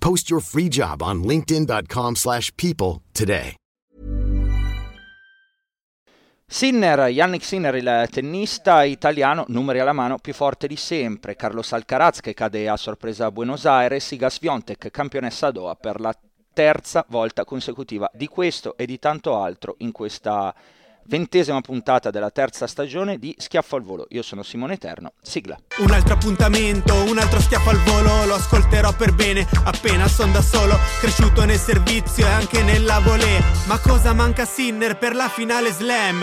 [0.00, 3.54] Post your free job on linkedin.com/people slash people today.
[6.52, 11.36] Sinner, Yannick Sinner, il tennista italiano, numeri alla mano, più forte di sempre.
[11.36, 16.12] Carlos Alcaraz che cade a sorpresa a Buenos Aires, Iga Swiatek, campionessa Doha per la
[16.52, 18.10] terza volta consecutiva.
[18.12, 20.52] Di questo e di tanto altro in questa
[21.10, 24.06] ventesima puntata della terza stagione di Schiaffo al volo.
[24.10, 25.58] Io sono Simone Eterno, sigla.
[25.78, 30.40] Un altro appuntamento, un altro schiaffo al volo, lo ascolterò per bene, appena son da
[30.40, 33.42] solo, cresciuto nel servizio e anche nella volée.
[33.66, 36.22] Ma cosa manca Sinner per la finale slam?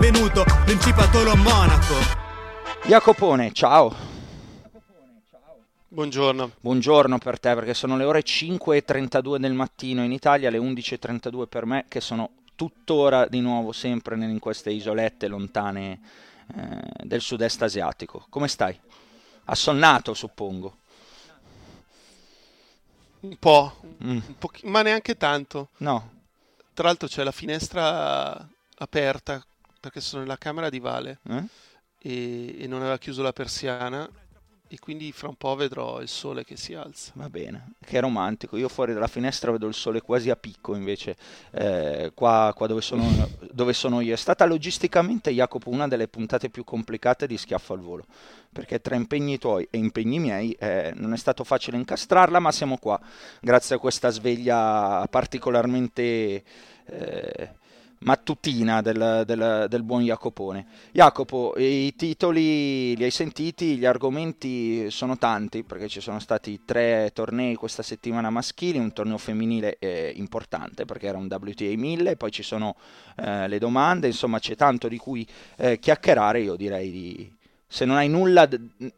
[0.65, 1.93] Principatolo Monaco.
[2.87, 3.95] Jacopone, ciao.
[5.89, 6.53] Buongiorno.
[6.59, 11.67] Buongiorno per te perché sono le ore 5.32 del mattino in Italia, le 11.32 per
[11.67, 15.99] me che sono tuttora di nuovo sempre in queste isolette lontane
[16.55, 18.25] eh, del sud-est asiatico.
[18.29, 18.75] Come stai?
[19.45, 20.77] Assonnato, suppongo.
[23.19, 24.09] Un po', Mm.
[24.09, 25.69] un po', ma neanche tanto.
[25.77, 26.09] No.
[26.73, 29.45] Tra l'altro c'è la finestra aperta
[29.81, 31.43] perché sono nella camera di Vale Eh?
[31.99, 34.09] e, e non aveva chiuso la persiana
[34.73, 37.11] e quindi fra un po' vedrò il sole che si alza.
[37.15, 38.55] Va bene, che romantico.
[38.55, 41.17] Io fuori dalla finestra vedo il sole quasi a picco, invece
[41.51, 43.03] eh, qua, qua dove, sono,
[43.51, 44.13] dove sono io.
[44.13, 48.05] È stata logisticamente, Jacopo, una delle puntate più complicate di Schiaffo al volo,
[48.49, 52.77] perché tra impegni tuoi e impegni miei eh, non è stato facile incastrarla, ma siamo
[52.77, 52.97] qua,
[53.41, 56.43] grazie a questa sveglia particolarmente...
[56.85, 57.59] eh,
[58.01, 60.65] mattutina del, del- del buon Jacopone.
[60.91, 67.11] Jacopo, i titoli li hai sentiti, gli argomenti sono tanti perché ci sono stati tre
[67.13, 72.31] tornei questa settimana maschili, un torneo femminile eh, importante perché era un WTA 1000, poi
[72.31, 72.75] ci sono
[73.17, 77.35] eh, le domande, insomma c'è tanto di cui eh, chiacchierare, io direi di...
[77.67, 78.49] Se non hai nulla,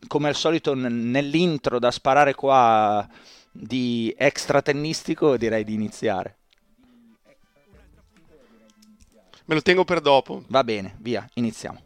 [0.07, 3.07] come al solito nell'intro da sparare qua
[3.51, 6.37] di extra tennistico, direi di iniziare.
[9.45, 10.43] Me lo tengo per dopo.
[10.47, 11.81] Va bene, via, iniziamo.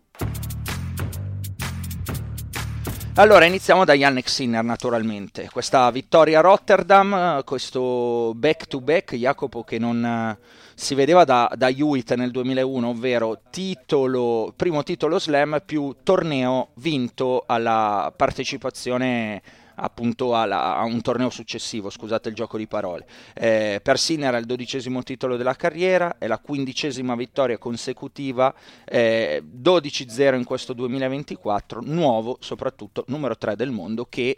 [3.15, 5.49] Allora, iniziamo da Yannick Sinner naturalmente.
[5.51, 10.37] Questa vittoria a Rotterdam, questo back-to-back, Jacopo che non eh,
[10.75, 17.43] si vedeva da, da Hewitt nel 2001, ovvero titolo, primo titolo slam più torneo vinto
[17.47, 19.41] alla partecipazione
[19.79, 23.05] appunto alla- a un torneo successivo, scusate il gioco di parole.
[23.33, 28.53] Eh, per Sinner è il dodicesimo titolo della carriera, è la quindicesima vittoria consecutiva,
[28.85, 34.37] eh, 12-0 in questo 2024, nuovo soprattutto numero 3 del mondo che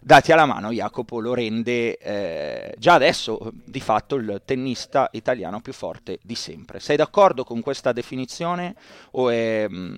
[0.00, 5.72] dati alla mano Jacopo lo rende eh, già adesso di fatto il tennista italiano più
[5.72, 6.80] forte di sempre.
[6.80, 8.74] Sei d'accordo con questa definizione
[9.12, 9.96] o è, mm,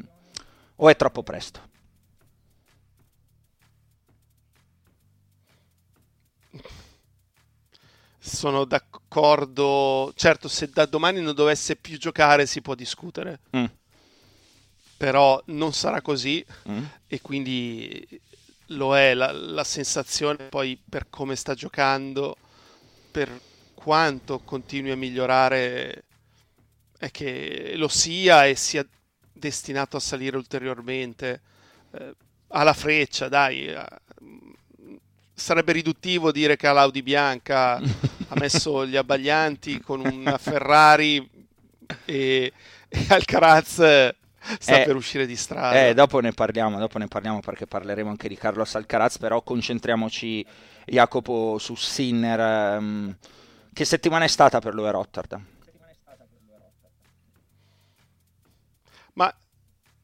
[0.77, 1.70] o è troppo presto?
[8.37, 10.13] Sono d'accordo.
[10.15, 13.65] Certo, se da domani non dovesse più giocare si può discutere, Mm,
[14.97, 16.85] però non sarà così mm.
[17.07, 18.21] e quindi
[18.69, 22.37] lo è la, la sensazione poi per come sta giocando,
[23.11, 23.41] per
[23.75, 26.05] quanto continui a migliorare,
[26.99, 28.87] è che lo sia e sia
[29.33, 31.41] destinato a salire ulteriormente.
[31.93, 32.15] Eh,
[32.49, 33.67] alla freccia, dai.
[33.67, 33.85] eh,
[35.35, 37.81] sarebbe riduttivo dire che all'Audi bianca
[38.31, 41.29] ha messo gli abbaglianti con una Ferrari
[42.05, 42.53] e,
[42.89, 45.89] e Alcaraz sta eh, per uscire di strada.
[45.89, 50.47] Eh, dopo ne parliamo, dopo ne parliamo perché parleremo anche di Carlos Alcaraz, però concentriamoci
[50.87, 52.79] Jacopo su Sinner.
[52.79, 53.17] Um,
[53.73, 55.45] che settimana è stata per lui a Rotterdam?
[59.15, 59.35] Ma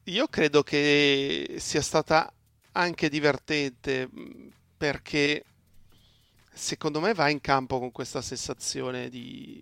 [0.03, 2.31] io credo che sia stata
[2.73, 4.09] anche divertente
[4.75, 5.43] perché
[6.57, 9.61] secondo me va in campo con questa sensazione di,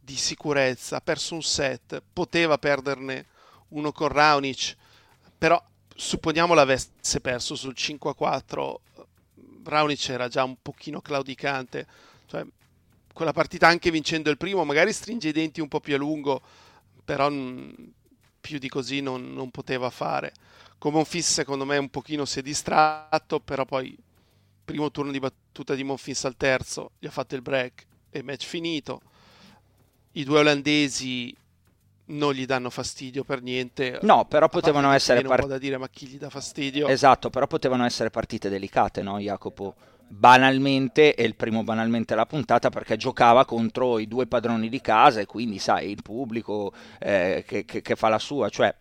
[0.00, 0.96] di sicurezza.
[0.96, 3.26] Ha perso un set, poteva perderne
[3.68, 4.76] uno con Raonic,
[5.38, 5.62] però
[5.94, 8.74] supponiamo l'avesse perso sul 5-4,
[9.64, 11.86] Raonic era già un pochino claudicante,
[12.26, 12.44] cioè
[13.12, 16.40] quella partita anche vincendo il primo, magari stringe i denti un po' più a lungo,
[17.04, 17.30] però
[18.40, 20.32] più di così non, non poteva fare.
[20.78, 23.96] Come Monfils secondo me un pochino si è distratto, però poi
[24.72, 28.46] primo turno di battuta di Monfils al terzo, gli ha fatto il break e match
[28.46, 29.02] finito.
[30.12, 31.34] I due olandesi
[32.06, 33.98] non gli danno fastidio per niente.
[34.02, 35.40] No, però potevano essere partite.
[35.40, 35.52] Part...
[35.52, 36.88] da dire, ma chi gli dà fastidio?
[36.88, 39.74] Esatto, però potevano essere partite delicate, no, Jacopo?
[40.08, 45.20] Banalmente, e il primo banalmente la puntata, perché giocava contro i due padroni di casa
[45.20, 48.74] e quindi, sai, il pubblico eh, che, che, che fa la sua, cioè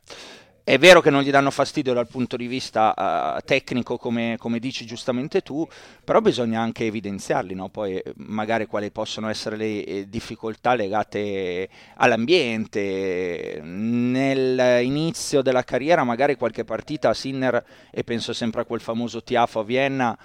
[0.71, 4.57] è vero che non gli danno fastidio dal punto di vista uh, tecnico, come, come,
[4.57, 5.67] dici giustamente tu,
[6.01, 7.67] però bisogna anche evidenziarli, no?
[7.67, 13.59] poi magari quali possono essere le eh, difficoltà legate all'ambiente.
[13.61, 19.63] Nell'inizio della carriera, magari qualche partita Sinner, e penso sempre a quel famoso Tiafo a
[19.65, 20.17] Vienna,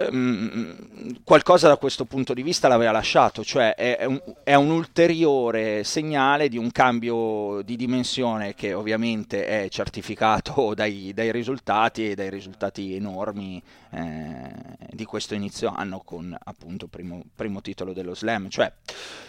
[0.00, 5.82] Um, qualcosa da questo punto di vista l'aveva lasciato, cioè è un, è un, ulteriore
[5.82, 12.30] segnale di un cambio di dimensione che ovviamente è certificato dai, dai risultati e dai
[12.30, 13.60] risultati enormi
[13.90, 14.52] eh,
[14.92, 18.72] di questo inizio anno con appunto primo, primo titolo dello slam, cioè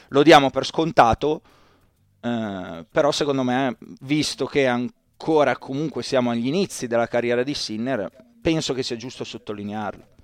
[0.09, 1.41] lo diamo per scontato,
[2.21, 8.07] eh, però secondo me visto che ancora comunque siamo agli inizi della carriera di Sinner,
[8.39, 10.17] penso che sia giusto sottolinearlo.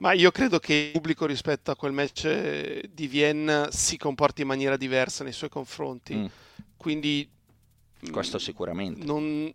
[0.00, 4.40] Ma io credo che il pubblico rispetto a quel match eh, di Vienna si comporti
[4.40, 6.14] in maniera diversa nei suoi confronti.
[6.14, 6.26] Mm.
[6.78, 7.28] Quindi
[8.06, 9.04] mm, questo sicuramente.
[9.04, 9.52] Non,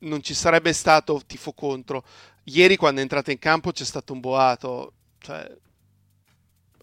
[0.00, 2.04] non, ci sarebbe stato tifo contro.
[2.44, 5.50] Ieri quando è entrato in campo c'è stato un boato, cioè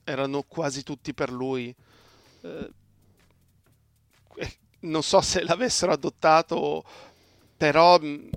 [0.04, 1.74] erano quasi tutti per lui.
[2.42, 2.72] Eh,
[4.38, 6.84] eh non so se l'avessero adottato,
[7.56, 8.30] però mm,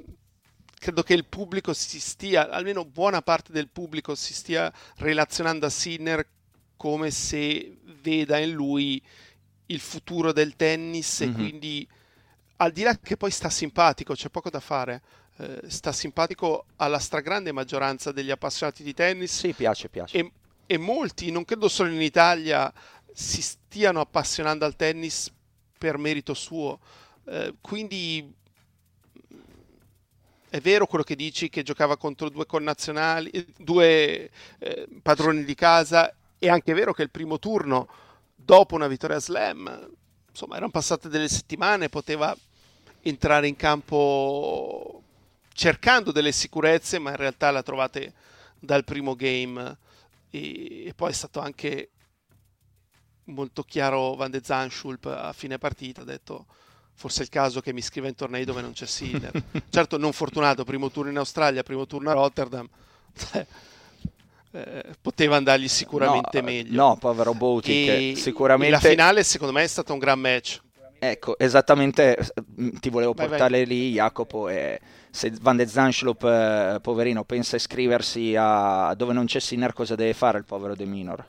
[0.78, 5.70] credo che il pubblico si stia, almeno buona parte del pubblico si stia relazionando a
[5.70, 6.26] Sinner
[6.76, 9.02] come se veda in lui
[9.66, 11.30] il futuro del tennis mm-hmm.
[11.30, 11.38] e mhm.
[11.38, 11.88] quindi
[12.60, 15.02] al di là che poi sta simpatico, c'è poco da fare.
[15.36, 19.38] Eh, sta simpatico alla stragrande maggioranza degli appassionati di tennis.
[19.38, 20.19] Sì, piace, piace.
[20.19, 20.32] E,
[20.66, 22.72] e molti, non credo solo in Italia,
[23.12, 25.32] si stiano appassionando al tennis
[25.78, 26.80] per merito suo.
[27.26, 28.34] Eh, quindi
[30.50, 36.14] è vero quello che dici che giocava contro due connazionali, due eh, padroni di casa,
[36.38, 37.88] è anche vero che il primo turno,
[38.34, 39.90] dopo una vittoria slam,
[40.28, 42.36] insomma, erano passate delle settimane, poteva
[43.02, 45.02] entrare in campo
[45.52, 48.14] cercando delle sicurezze, ma in realtà la trovate
[48.58, 49.76] dal primo game.
[50.30, 51.90] E, e poi è stato anche
[53.24, 56.46] molto chiaro Van de Zanschulp a fine partita, ha detto
[56.99, 59.31] forse è il caso che mi scriva in tornei dove non c'è Sinner.
[59.71, 62.69] certo, non fortunato, primo turno in Australia, primo turno a Rotterdam.
[64.50, 66.75] Eh, poteva andargli sicuramente no, meglio.
[66.75, 68.73] No, povero Bouti, sicuramente...
[68.73, 70.61] La finale secondo me è stato un gran match.
[70.99, 72.19] Ecco, esattamente,
[72.61, 73.67] mm, ti volevo vai, portare vai.
[73.67, 79.26] lì, Jacopo, e se Van de Zanschlup, eh, poverino, pensa a iscriversi a dove non
[79.26, 81.25] c'è Sinner, cosa deve fare il povero De Minor?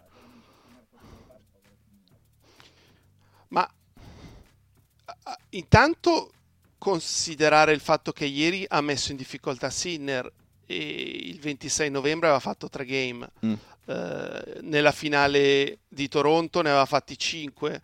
[5.52, 6.32] Intanto
[6.78, 10.32] considerare il fatto che ieri ha messo in difficoltà Sinner
[10.66, 13.30] e il 26 novembre aveva fatto tre game.
[13.46, 13.54] Mm.
[13.86, 17.82] Uh, nella finale di Toronto ne aveva fatti 5.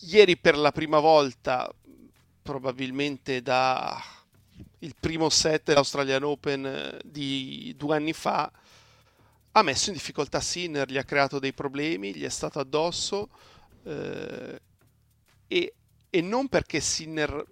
[0.00, 1.72] Ieri per la prima volta,
[2.42, 4.02] probabilmente da
[4.78, 8.50] il primo set dell'Australian Open eh, di due anni fa,
[9.52, 13.28] ha messo in difficoltà Sinner, gli ha creato dei problemi, gli è stato addosso
[13.82, 14.56] uh,
[15.46, 15.74] e
[16.14, 17.42] e non perché Sinner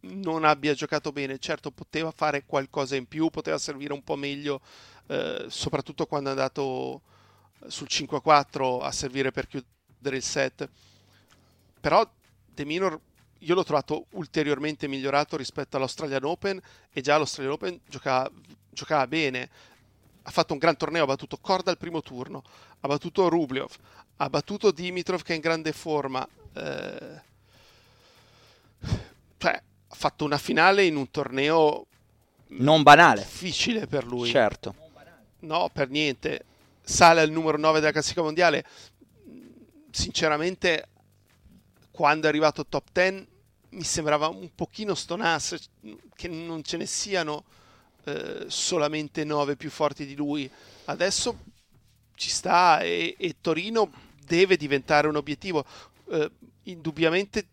[0.00, 4.62] non abbia giocato bene, certo poteva fare qualcosa in più, poteva servire un po' meglio,
[5.08, 7.02] eh, soprattutto quando è andato
[7.66, 10.66] sul 5-4 a servire per chiudere il set.
[11.78, 12.10] Però
[12.46, 12.98] De Minor
[13.40, 16.58] io l'ho trovato ulteriormente migliorato rispetto all'Australian Open
[16.90, 18.30] e già all'Australian Open giocava,
[18.70, 19.50] giocava bene.
[20.22, 22.42] ha fatto un gran torneo, ha battuto Korda al primo turno,
[22.80, 23.70] ha battuto Rublev,
[24.16, 26.26] ha battuto Dimitrov che è in grande forma.
[26.54, 27.26] Eh,
[29.38, 31.86] cioè, ha fatto una finale in un torneo
[32.48, 33.22] non banale.
[33.22, 34.30] Difficile per lui.
[34.30, 34.74] Certo.
[35.40, 36.44] No, per niente.
[36.82, 38.64] Sale al numero 9 della classifica mondiale.
[39.90, 40.88] Sinceramente,
[41.90, 43.26] quando è arrivato top 10
[43.70, 45.58] mi sembrava un pochino stonasse
[46.14, 47.44] che non ce ne siano
[48.04, 50.50] eh, solamente 9 più forti di lui.
[50.86, 51.38] Adesso
[52.14, 53.90] ci sta e, e Torino
[54.24, 55.64] deve diventare un obiettivo.
[56.10, 56.30] Eh,
[56.64, 57.46] indubbiamente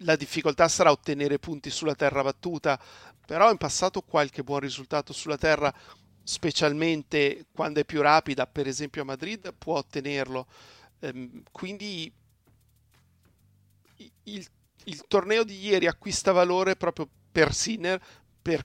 [0.00, 2.78] la difficoltà sarà ottenere punti sulla terra battuta,
[3.24, 5.72] però in passato qualche buon risultato sulla terra,
[6.22, 10.46] specialmente quando è più rapida, per esempio a Madrid, può ottenerlo.
[11.00, 12.12] Ehm, quindi
[14.24, 14.46] il,
[14.84, 18.00] il, torneo di ieri acquista valore proprio per Sinner,
[18.42, 18.64] per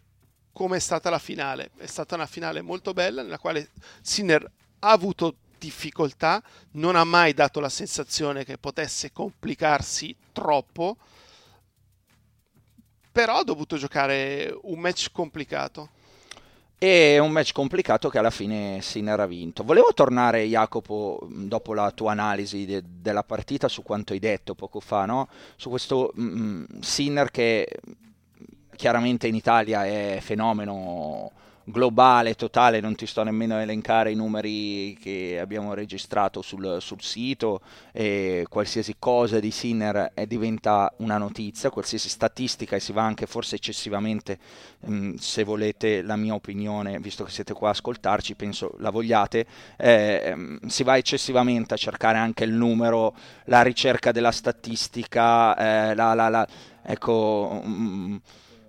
[0.51, 1.71] come è stata la finale.
[1.77, 3.69] È stata una finale molto bella nella quale
[4.01, 4.43] Sinner
[4.79, 10.97] ha avuto difficoltà, non ha mai dato la sensazione che potesse complicarsi troppo
[13.11, 15.89] però ha dovuto giocare un match complicato.
[16.77, 19.63] E un match complicato che alla fine Sinner ha vinto.
[19.63, 24.79] Volevo tornare, Jacopo, dopo la tua analisi de- della partita, su quanto hai detto poco
[24.79, 25.27] fa, no?
[25.55, 27.67] su questo mm, Sinner che
[28.75, 31.31] chiaramente in Italia è fenomeno
[31.63, 37.01] globale, totale, non ti sto nemmeno a elencare i numeri che abbiamo registrato sul, sul
[37.01, 43.03] sito, e qualsiasi cosa di Sinner è, diventa una notizia, qualsiasi statistica e si va
[43.03, 44.39] anche forse eccessivamente,
[44.79, 48.89] mh, mm, se volete la mia opinione, visto che siete qua a ascoltarci, penso la
[48.89, 49.45] vogliate,
[49.77, 53.15] eh, mm, si va eccessivamente a cercare anche il numero,
[53.45, 55.55] la ricerca della statistica,
[55.91, 56.47] eh, la, la, la,
[56.83, 57.61] ecco...
[57.63, 58.17] Mh, mm,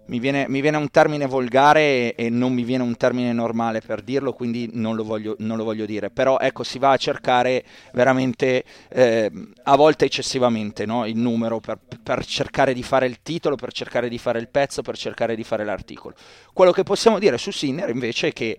[0.07, 4.03] mi viene, mi viene, un termine volgare e, non mi viene un termine normale per
[4.03, 6.11] dirlo, quindi non lo voglio, non lo voglio dire.
[6.11, 9.31] Però ecco, si va a cercare veramente, eh,
[9.63, 11.07] a volte eccessivamente, no?
[11.07, 14.83] il numero per, per, cercare di fare il titolo, per cercare di fare il pezzo,
[14.83, 16.15] per cercare di fare l'articolo.
[16.53, 18.59] Quello che possiamo dire su Sinner invece è che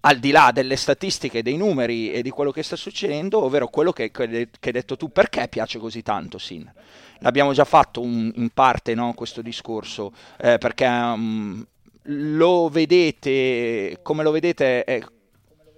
[0.00, 3.92] al di là delle statistiche, dei numeri e di quello che sta succedendo, ovvero quello
[3.92, 6.72] che, che hai detto tu, perché piace così tanto Sinner?
[7.20, 11.64] l'abbiamo già fatto un, in parte no, questo discorso, eh, perché um,
[12.04, 15.00] lo vedete, come lo vedete, è,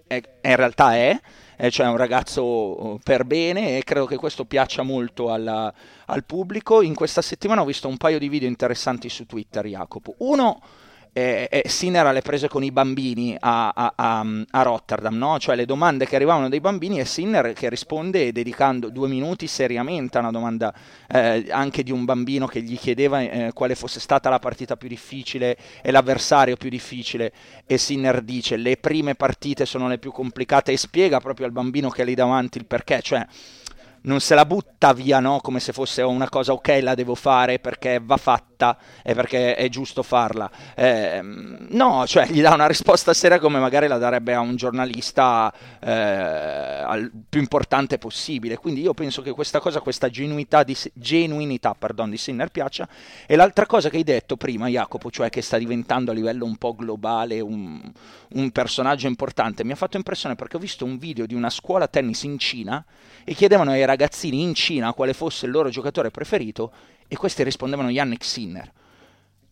[0.06, 1.18] è, in realtà è,
[1.56, 5.72] è cioè un ragazzo per bene e credo che questo piaccia molto alla,
[6.06, 6.82] al pubblico.
[6.82, 10.14] In questa settimana ho visto un paio di video interessanti su Twitter, Jacopo.
[10.18, 10.60] Uno
[11.12, 15.38] eh, eh, Sinner alle prese con i bambini a, a, a, a Rotterdam, no?
[15.38, 20.16] cioè le domande che arrivavano dai bambini e Sinner che risponde dedicando due minuti seriamente
[20.16, 20.72] a una domanda
[21.08, 24.88] eh, anche di un bambino che gli chiedeva eh, quale fosse stata la partita più
[24.88, 27.32] difficile e l'avversario più difficile
[27.66, 31.90] e Sinner dice le prime partite sono le più complicate e spiega proprio al bambino
[31.90, 33.26] che è lì davanti il perché, cioè
[34.02, 35.40] non se la butta via, no?
[35.40, 39.68] Come se fosse una cosa ok, la devo fare perché va fatta e perché è
[39.68, 40.50] giusto farla.
[40.74, 45.52] Eh, no, cioè gli dà una risposta seria come magari la darebbe a un giornalista
[45.80, 48.56] eh, al più importante possibile.
[48.56, 52.88] Quindi io penso che questa cosa, questa genuinità di, genuinità, pardon, di Sinner piaccia.
[53.26, 56.56] E l'altra cosa che hai detto prima, Jacopo, cioè che sta diventando a livello un
[56.56, 57.80] po' globale un,
[58.34, 61.86] un personaggio importante, mi ha fatto impressione perché ho visto un video di una scuola
[61.86, 62.84] tennis in Cina
[63.24, 66.72] e chiedevano ai ragazzini in Cina quale fosse il loro giocatore preferito
[67.06, 68.72] e questi rispondevano Yannick Sinner.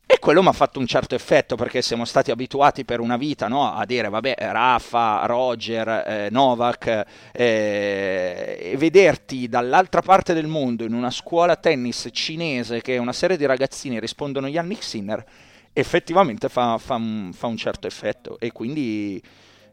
[0.07, 3.47] E quello mi ha fatto un certo effetto perché siamo stati abituati per una vita
[3.47, 10.83] no, a dire vabbè Rafa, Roger, eh, Novak eh, e vederti dall'altra parte del mondo
[10.83, 15.25] in una scuola tennis cinese che una serie di ragazzini rispondono Yannick Sinner
[15.73, 19.23] effettivamente fa, fa, fa un certo effetto e quindi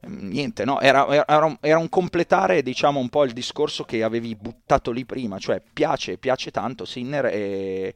[0.02, 0.80] niente, no?
[0.80, 5.40] era, era, era, un completare diciamo un po' il discorso che avevi buttato lì prima,
[5.40, 7.96] cioè piace, piace tanto Sinner e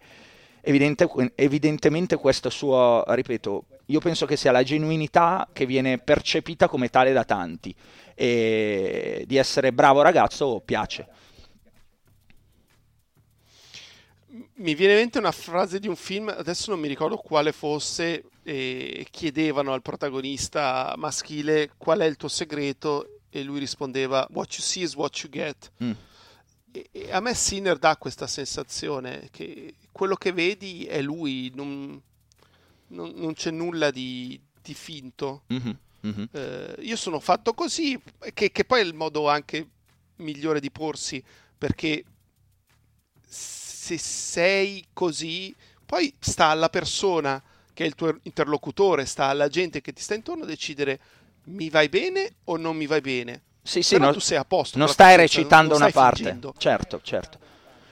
[0.61, 6.89] evidente, evidentemente questo suo, ripeto, io penso che sia la genuinità che viene percepita come
[6.89, 7.75] tale da tanti
[8.15, 11.07] e di essere bravo ragazzo piace.
[14.55, 18.23] Mi viene in mente una frase di un film, adesso non mi ricordo quale fosse,
[18.43, 24.61] e chiedevano al protagonista maschile qual è il tuo segreto e lui rispondeva what you
[24.61, 25.71] see is what you get.
[25.83, 25.91] Mm.
[26.71, 32.01] E, e a me Sinner dà questa sensazione che quello che vedi è lui, non,
[32.87, 35.43] non, non c'è nulla di, di finto.
[35.51, 35.71] Mm-hmm.
[36.05, 36.23] Mm-hmm.
[36.31, 37.99] Eh, io sono fatto così,
[38.33, 39.67] che, che poi è il modo anche
[40.17, 41.23] migliore di porsi,
[41.57, 42.03] perché
[43.27, 45.55] se sei così,
[45.85, 47.41] poi sta alla persona
[47.81, 50.99] che è il tuo interlocutore, sta alla gente che ti sta intorno a decidere
[51.45, 53.41] mi vai bene o non mi vai bene.
[53.63, 54.77] Sì, sì, Però no, tu sei a posto.
[54.77, 56.15] non stai scelta, recitando non una stai parte.
[56.17, 56.53] fingendo.
[56.57, 57.39] Certo, certo.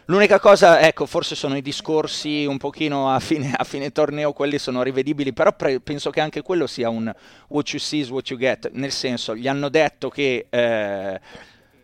[0.06, 4.58] L'unica cosa, ecco, forse sono i discorsi un pochino a fine, a fine torneo, quelli
[4.58, 7.12] sono rivedibili, però pre- penso che anche quello sia un
[7.48, 11.20] what you see is what you get, nel senso, gli hanno detto che eh,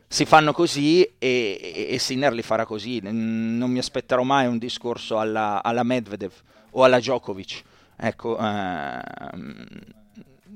[0.08, 4.58] si fanno così e, e, e Sinner li farà così, non mi aspetterò mai un
[4.58, 6.34] discorso alla, alla Medvedev
[6.72, 7.62] o alla Djokovic,
[7.98, 9.66] ecco, ehm,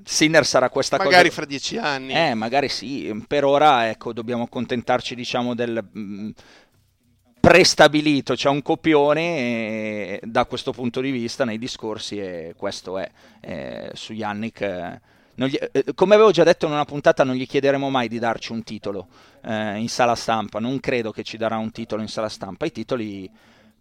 [0.03, 1.41] Sinner sarà questa Magari cosa...
[1.41, 2.13] fra dieci anni.
[2.13, 6.29] Eh, magari sì, per ora ecco, dobbiamo accontentarci diciamo del mh,
[7.39, 13.09] prestabilito, c'è un copione da questo punto di vista nei discorsi e questo è
[13.41, 14.61] eh, su Yannick.
[14.61, 14.99] eh,
[15.35, 18.51] gli- eh, come avevo già detto in una puntata, non gli chiederemo mai di darci
[18.51, 19.07] un titolo
[19.41, 20.59] eh, in sala stampa.
[20.59, 22.65] Non credo che ci darà un titolo in sala stampa.
[22.65, 23.29] I titoli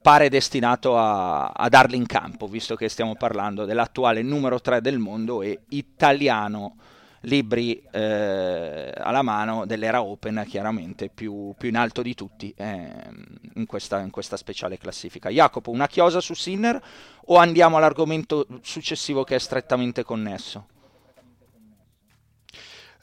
[0.00, 4.98] pare destinato a, a darli in campo, visto che stiamo parlando dell'attuale numero 3 del
[4.98, 6.76] mondo e italiano
[7.22, 13.24] libri eh, alla mano dell'era Open, chiaramente più, più in alto di tutti ehm,
[13.54, 15.28] in, questa, in questa speciale classifica.
[15.28, 16.80] Jacopo, una chiosa su Sinner
[17.26, 20.68] o andiamo all'argomento successivo che è strettamente connesso?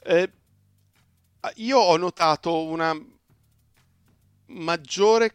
[0.02, 0.30] Eh,
[1.56, 2.96] io ho notato una
[4.46, 5.34] maggiore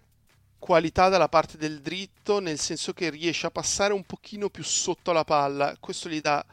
[0.62, 5.12] qualità dalla parte del dritto, nel senso che riesce a passare un pochino più sotto
[5.12, 5.76] la palla.
[5.80, 6.46] Questo gli dà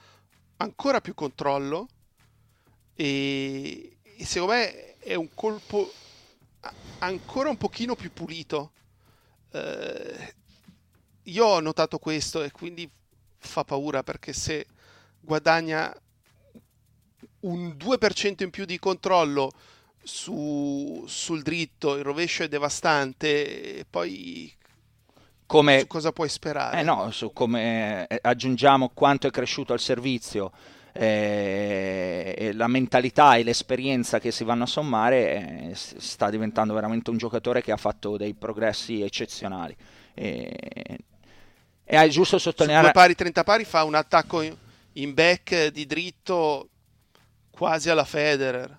[0.57, 1.87] ancora più controllo
[2.95, 5.93] e, e secondo me è un colpo
[7.01, 8.73] ancora un pochino più pulito.
[9.51, 10.35] Eh,
[11.25, 12.91] io ho notato questo e quindi
[13.37, 14.67] fa paura perché se
[15.21, 15.95] guadagna
[17.41, 19.53] un 2% in più di controllo
[20.09, 24.51] su- sul dritto, il rovescio è devastante, e poi
[25.45, 26.81] Come, su cosa puoi sperare?
[26.81, 30.51] Eh no, su come eh, aggiungiamo quanto è cresciuto al servizio,
[30.93, 37.19] eh, la mentalità e l'esperienza che si vanno a sommare, eh, sta diventando veramente un
[37.19, 39.77] giocatore che ha fatto dei progressi eccezionali.
[40.15, 40.99] E,
[41.85, 42.93] è giusto sottolineare...
[42.93, 44.55] pari 30 pari fa un attacco in,
[44.95, 46.69] in back di dritto
[47.51, 48.78] quasi alla Federer.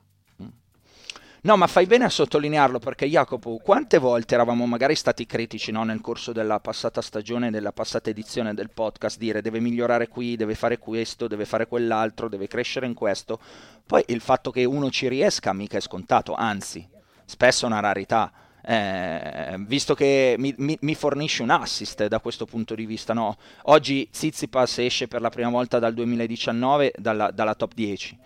[1.41, 5.84] No, ma fai bene a sottolinearlo perché Jacopo, quante volte eravamo magari stati critici no,
[5.86, 10.54] nel corso della passata stagione, della passata edizione del podcast, dire deve migliorare qui, deve
[10.56, 13.39] fare questo, deve fare quell'altro, deve crescere in questo.
[13.86, 16.86] Poi il fatto che uno ci riesca mica è scontato, anzi,
[17.23, 18.32] spesso è una rarità.
[18.62, 23.38] Eh, visto che mi, mi- mi fornisce un assist da questo punto di vista, no?
[23.63, 28.17] Oggi Tsitsipas esce per la prima volta dal 2019 dalla, dalla top 10.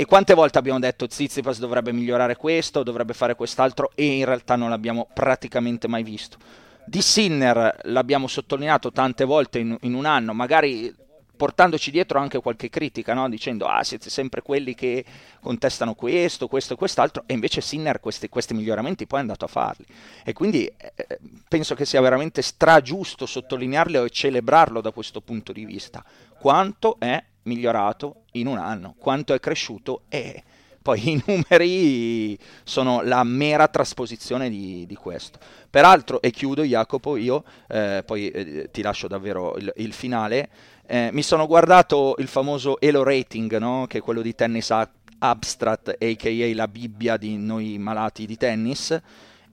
[0.00, 4.54] E quante volte abbiamo detto Tsitsipas dovrebbe migliorare questo, dovrebbe fare quest'altro e in realtà
[4.54, 6.38] non l'abbiamo praticamente mai visto.
[6.84, 10.94] Di Sinner l'abbiamo sottolineato tante volte in, in un anno, magari
[11.34, 13.28] portandoci dietro anche qualche critica, no?
[13.28, 15.04] dicendo ah siete sempre quelli che
[15.40, 19.48] contestano questo, questo e quest'altro, e invece Sinner questi, questi miglioramenti poi è andato a
[19.48, 19.84] farli.
[20.22, 25.64] E quindi eh, penso che sia veramente stragiusto sottolinearlo e celebrarlo da questo punto di
[25.64, 26.04] vista.
[26.38, 30.44] Quanto è migliorato in un anno, quanto è cresciuto e
[30.80, 35.38] poi i numeri sono la mera trasposizione di, di questo.
[35.68, 40.48] Peraltro, e chiudo Jacopo, io eh, poi eh, ti lascio davvero il, il finale,
[40.86, 43.86] eh, mi sono guardato il famoso Elo Rating, no?
[43.86, 44.72] che è quello di tennis
[45.18, 46.54] abstract, a.k.a.
[46.54, 48.98] la Bibbia di noi malati di tennis,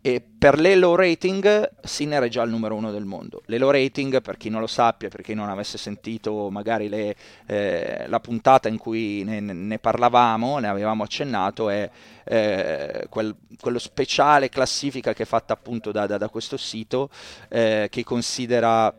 [0.06, 3.42] e per l'Elo Rating Sinner è già il numero uno del mondo.
[3.48, 7.16] L'Elo Rating, per chi non lo sappia, per chi non avesse sentito magari le,
[7.48, 11.90] eh, la puntata in cui ne, ne parlavamo, ne avevamo accennato, è
[12.24, 17.10] eh, quel- quello speciale classifica che è fatta appunto da, da- da questo sito
[17.50, 18.96] eh, che considera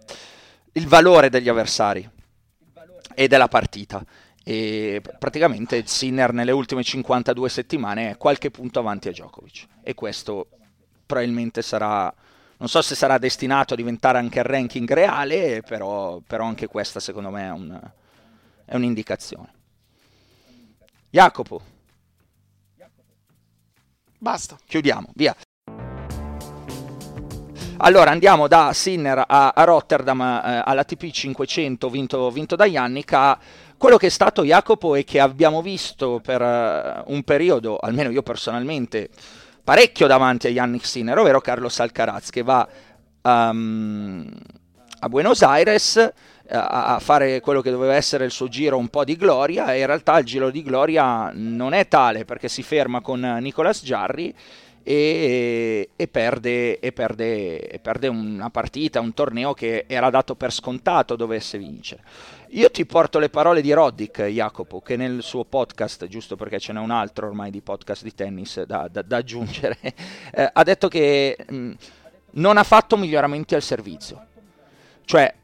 [0.72, 2.10] il valore degli avversari
[3.14, 4.04] e della partita.
[4.42, 9.66] E praticamente Sinner nelle ultime 52 settimane è qualche punto avanti a Djokovic.
[9.84, 10.48] E questo
[11.06, 12.12] probabilmente sarà,
[12.58, 17.00] non so se sarà destinato a diventare anche il ranking reale, però, però anche questa
[17.00, 17.80] secondo me è, un-
[18.64, 19.54] è un'indicazione.
[21.10, 21.62] Jacopo,
[24.18, 24.58] Basta.
[24.66, 25.34] chiudiamo, via.
[27.78, 33.38] Allora andiamo da Sinner a, a Rotterdam eh, all'ATP 500 vinto, vinto da Yannick a
[33.76, 38.22] quello che è stato Jacopo e che abbiamo visto per eh, un periodo, almeno io
[38.22, 39.10] personalmente,
[39.66, 42.68] parecchio davanti a Yannick Sinner, ovvero Carlos Alcaraz che va
[43.20, 44.32] ehm,
[45.00, 46.12] a Buenos Aires eh,
[46.56, 49.80] a, a fare quello che doveva essere il suo giro un po' di gloria e
[49.80, 54.32] in realtà il giro di gloria non è tale perché si ferma con Nicolas Jarry
[54.88, 60.52] e, e, perde, e, perde, e, perde, una partita, un torneo che era dato per
[60.52, 62.04] scontato dovesse vincere.
[62.50, 66.72] Io ti porto le parole di Roddick, Jacopo, che nel suo podcast, giusto perché ce
[66.72, 69.76] n'è un altro ormai di podcast di tennis da, da, da aggiungere,
[70.32, 71.72] eh, ha detto che mh,
[72.34, 74.24] non ha fatto miglioramenti al servizio.
[75.04, 75.34] Cioè,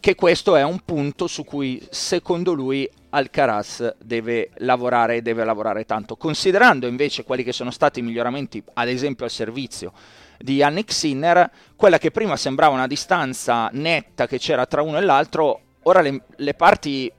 [0.00, 5.84] che questo è un punto su cui secondo lui Alcaraz deve lavorare e deve lavorare
[5.84, 6.16] tanto.
[6.16, 9.92] Considerando invece quelli che sono stati i miglioramenti, ad esempio al servizio
[10.38, 15.02] di Yannick Sinner, quella che prima sembrava una distanza netta che c'era tra uno e
[15.02, 17.10] l'altro, ora le, le parti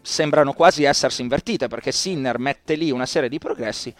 [0.00, 3.94] sembrano quasi essersi invertite perché Sinner mette lì una serie di progressi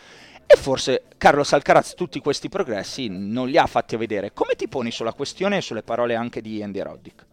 [0.50, 4.32] e forse Carlos Alcaraz tutti questi progressi non li ha fatti vedere.
[4.32, 7.26] Come ti poni sulla questione e sulle parole anche di Andy Roddick?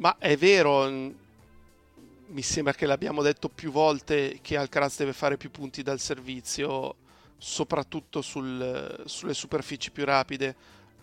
[0.00, 5.50] Ma è vero, mi sembra che l'abbiamo detto più volte che Alcaraz deve fare più
[5.50, 6.94] punti dal servizio,
[7.36, 10.56] soprattutto sul, sulle superfici più rapide.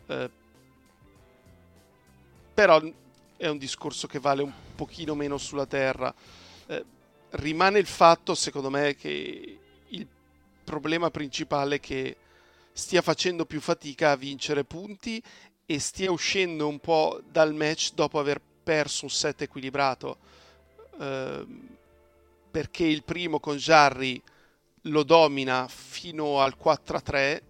[0.07, 0.29] Eh,
[2.55, 2.81] però
[3.38, 6.12] è un discorso che vale un pochino meno sulla terra.
[6.65, 6.86] Eh,
[7.31, 10.07] rimane il fatto, secondo me, che il
[10.63, 12.17] problema principale è che
[12.71, 15.21] stia facendo più fatica a vincere punti
[15.67, 20.17] e stia uscendo un po' dal match dopo aver perso un set equilibrato
[20.99, 21.45] eh,
[22.49, 24.21] perché il primo con Jarry
[24.82, 27.41] lo domina fino al 4-3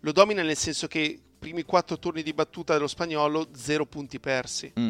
[0.00, 4.20] lo domina nel senso che i primi quattro turni di battuta dello spagnolo zero punti
[4.20, 4.72] persi.
[4.78, 4.88] Mm.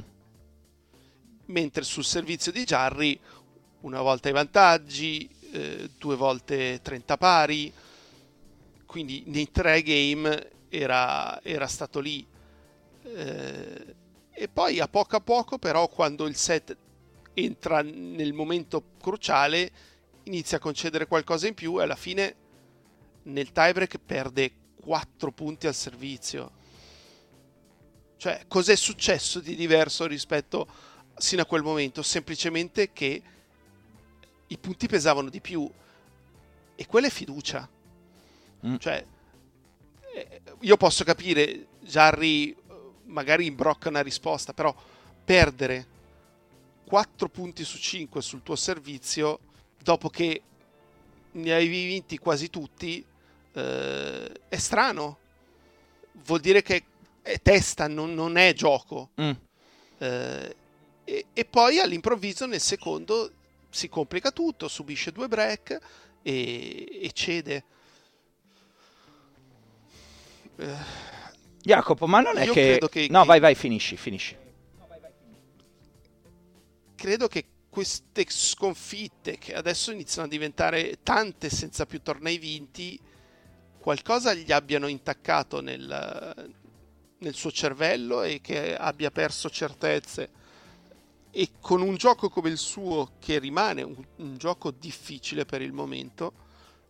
[1.46, 3.18] mentre sul servizio di Jarry
[3.80, 7.72] una volta i vantaggi eh, due volte 30 pari.
[8.84, 12.26] Quindi nei tre game era, era stato lì.
[13.02, 13.94] Eh,
[14.38, 16.76] e poi a poco a poco però quando il set
[17.32, 19.70] entra nel momento cruciale
[20.24, 22.34] inizia a concedere qualcosa in più e alla fine
[23.24, 26.52] nel tiebreak perde 4 punti al servizio.
[28.16, 30.66] Cioè, cos'è successo di diverso rispetto
[31.16, 32.02] sino a quel momento?
[32.02, 33.22] Semplicemente che
[34.46, 35.68] i punti pesavano di più
[36.74, 37.68] e quella è fiducia.
[38.66, 38.76] Mm.
[38.76, 39.06] Cioè,
[40.14, 42.56] eh, io posso capire Jarry
[43.06, 44.74] magari imbrocca una risposta, però
[45.24, 45.94] perdere
[46.86, 49.40] 4 punti su 5 sul tuo servizio
[49.82, 50.42] dopo che
[51.32, 53.04] ne avevi vinti quasi tutti
[53.52, 55.18] eh, è strano.
[56.24, 56.84] Vuol dire che
[57.22, 59.10] è testa, non, non è gioco.
[59.20, 59.30] Mm.
[59.98, 60.56] Eh,
[61.04, 63.32] e, e, poi all'improvviso nel secondo
[63.68, 65.78] si complica tutto, subisce due break
[66.22, 67.64] e, e cede.
[70.56, 71.15] Eh
[71.66, 72.80] Jacopo, ma non è che...
[72.88, 73.08] che...
[73.10, 74.36] No, vai, vai, finisci, finisci.
[76.94, 82.96] Credo che queste sconfitte, che adesso iniziano a diventare tante senza più tornei vinti,
[83.80, 86.54] qualcosa gli abbiano intaccato nel,
[87.18, 90.30] nel suo cervello e che abbia perso certezze.
[91.32, 95.72] E con un gioco come il suo, che rimane un, un gioco difficile per il
[95.72, 96.32] momento,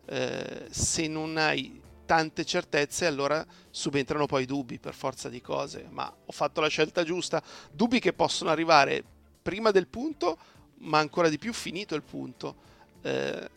[0.04, 5.86] eh, se non hai tante certezze, allora subentrano poi dubbi per forza di cose.
[5.90, 7.42] Ma ho fatto la scelta giusta.
[7.70, 9.04] Dubbi che possono arrivare
[9.42, 10.38] prima del punto,
[10.78, 12.54] ma ancora di più finito il punto.
[13.02, 13.50] Eh,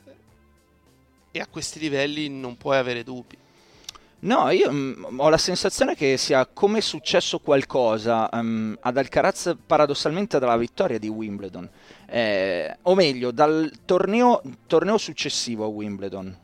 [1.32, 3.38] e a questi livelli non puoi avere dubbi.
[4.22, 9.56] No, io mh, mm, ho la sensazione che sia come successo qualcosa um, ad Alcaraz
[9.66, 11.70] paradossalmente dalla vittoria di Wimbledon,
[12.06, 16.38] eh, o meglio dal torneo, torneo successivo a Wimbledon,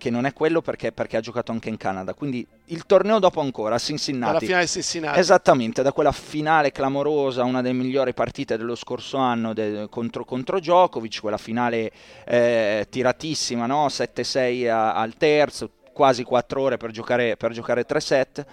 [0.00, 2.14] che non è quello perché, perché, ha giocato anche in Canada.
[2.14, 4.32] Quindi il torneo dopo ancora a Cincinnati.
[4.32, 5.18] Dalla finale Cincinnati.
[5.20, 10.58] Esattamente, da quella finale clamorosa, una delle migliori partite dello scorso anno de, contro, contro
[10.58, 11.92] Djokovic, quella finale
[12.24, 13.86] eh, tiratissima, no?
[13.86, 18.46] 7-6 a, al terzo, quasi 4 ore per giocare, per giocare 3 set.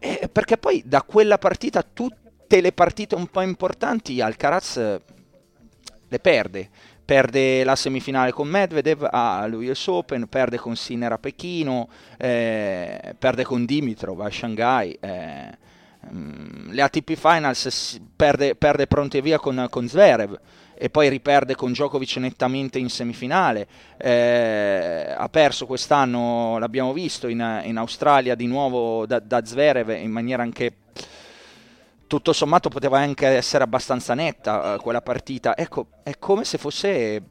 [0.00, 6.68] E perché poi da quella partita tutte le partite un po' importanti Alcaraz le perde
[7.04, 13.64] perde la semifinale con Medvedev all'US Open, perde con Sinner a Pechino, eh, perde con
[13.64, 15.50] Dimitrov a Shanghai, eh,
[16.10, 20.38] mm, le ATP Finals perde, perde pronti e via con, con Zverev
[20.76, 23.66] e poi riperde con Djokovic nettamente in semifinale.
[23.96, 30.10] Eh, ha perso quest'anno, l'abbiamo visto, in, in Australia di nuovo da, da Zverev in
[30.10, 30.74] maniera anche
[32.14, 35.56] tutto sommato poteva anche essere abbastanza netta uh, quella partita.
[35.56, 37.22] Ecco, è come se fosse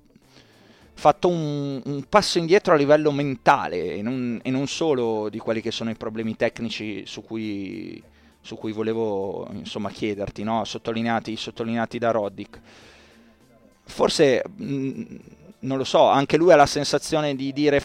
[0.94, 5.62] fatto un, un passo indietro a livello mentale e non, e non, solo di quelli
[5.62, 8.02] che sono i problemi tecnici su cui,
[8.42, 10.66] su cui volevo insomma, chiederti, no?
[10.66, 12.60] sottolineati, sottolineati, da Roddick.
[13.86, 15.04] Forse mh,
[15.60, 17.82] non lo so, anche lui ha la sensazione di dire,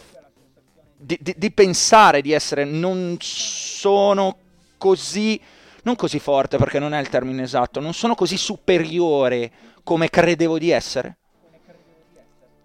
[0.97, 4.35] di, di, di pensare di essere, non sono
[4.77, 5.39] così,
[5.89, 9.51] non così forte perché non è il termine esatto, non sono così superiore
[9.83, 11.17] come credevo di essere?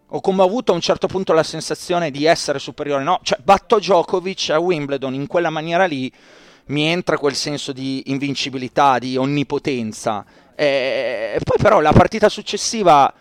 [0.09, 3.03] O come ho avuto a un certo punto la sensazione di essere superiore?
[3.03, 6.13] No, cioè batto Djokovic a Wimbledon in quella maniera lì,
[6.67, 10.25] mi entra quel senso di invincibilità, di onnipotenza.
[10.55, 13.13] E poi però la partita successiva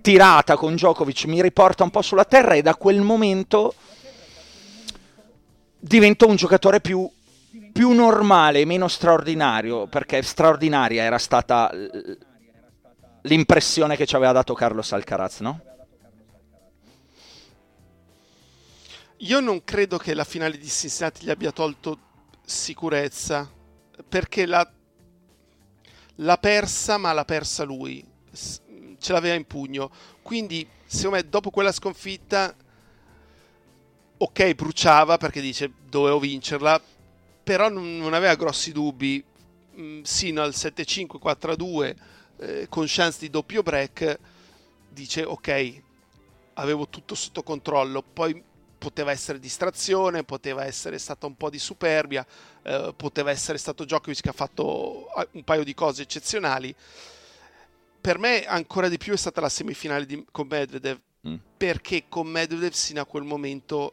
[0.00, 3.74] tirata con Djokovic mi riporta un po' sulla terra e da quel momento
[5.78, 7.08] divento un giocatore più,
[7.72, 11.70] più normale, meno straordinario, perché straordinaria era stata
[13.22, 15.60] l'impressione che ci aveva dato Carlos Alcaraz, no?
[19.18, 21.98] Io non credo che la finale di Cincinnati gli abbia tolto
[22.42, 23.50] sicurezza,
[24.08, 24.66] perché l'ha,
[26.16, 29.90] l'ha persa, ma l'ha persa lui, ce l'aveva in pugno.
[30.22, 32.54] Quindi, secondo me, dopo quella sconfitta,
[34.16, 36.80] ok, bruciava perché dice dovevo vincerla,
[37.50, 39.24] però non, non aveva grossi dubbi.
[39.76, 41.94] Mm, sino al 7-5, 4-2,
[42.38, 44.18] eh, con chance di doppio break,
[44.88, 45.82] dice ok,
[46.54, 48.02] avevo tutto sotto controllo.
[48.02, 48.40] Poi
[48.78, 52.24] poteva essere distrazione, poteva essere stata un po' di superbia,
[52.62, 56.72] eh, poteva essere stato Djokovic che ha fatto ah, un paio di cose eccezionali.
[58.00, 61.34] Per me ancora di più è stata la semifinale di, con Medvedev, mm.
[61.56, 63.92] perché con Medvedev sino a quel momento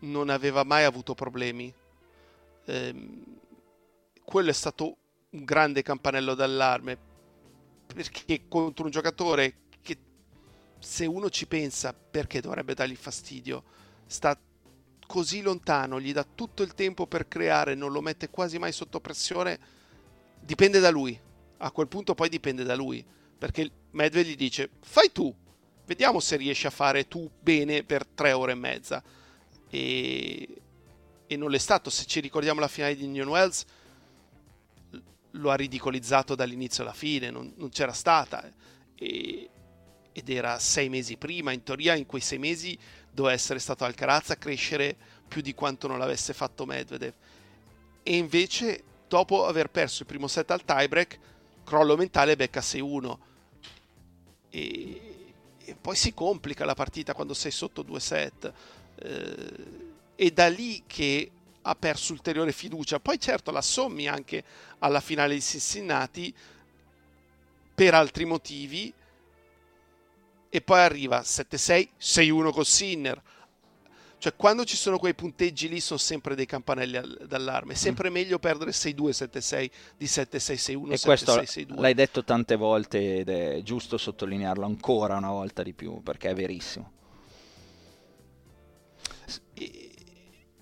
[0.00, 1.70] non aveva mai avuto problemi.
[2.68, 2.94] Eh,
[4.22, 4.96] quello è stato
[5.30, 6.98] un grande campanello d'allarme,
[7.86, 9.96] perché contro un giocatore che
[10.78, 13.64] se uno ci pensa perché dovrebbe dargli fastidio,
[14.04, 14.38] sta
[15.06, 19.00] così lontano, gli dà tutto il tempo per creare, non lo mette quasi mai sotto
[19.00, 19.58] pressione,
[20.38, 21.18] dipende da lui.
[21.60, 23.02] A quel punto poi dipende da lui,
[23.38, 25.34] perché Medved gli dice fai tu,
[25.86, 29.02] vediamo se riesci a fare tu bene per tre ore e mezza.
[29.70, 30.60] E,
[31.28, 33.64] e non l'è stato, se ci ricordiamo la finale di Indian Wells,
[35.32, 38.50] lo ha ridicolizzato dall'inizio alla fine, non, non c'era stata.
[38.94, 39.50] E,
[40.10, 42.76] ed era sei mesi prima, in teoria in quei sei mesi
[43.12, 44.96] doveva essere stato Alcaraz a crescere
[45.28, 47.12] più di quanto non l'avesse fatto Medvedev.
[48.02, 51.18] E invece, dopo aver perso il primo set al tiebreak,
[51.62, 53.18] crollo mentale becca 6-1.
[54.48, 58.50] E, e poi si complica la partita quando sei sotto due set.
[58.96, 59.87] Eh,
[60.18, 61.30] è da lì che
[61.62, 62.98] ha perso ulteriore fiducia.
[62.98, 64.42] Poi certo la sommi anche
[64.80, 66.34] alla finale di Cincinnati
[67.72, 68.92] per altri motivi
[70.48, 73.22] e poi arriva 7-6, 6-1 con Sinner.
[74.18, 77.74] Cioè, quando ci sono quei punteggi lì, sono sempre dei campanelli d'allarme.
[77.74, 78.12] È sempre mm.
[78.12, 81.80] meglio perdere 6-2, 7-6 di 7-6-6-1, e questo 6-6-2.
[81.80, 86.34] L'hai detto tante volte ed è giusto sottolinearlo ancora una volta di più, perché è
[86.34, 86.96] verissimo.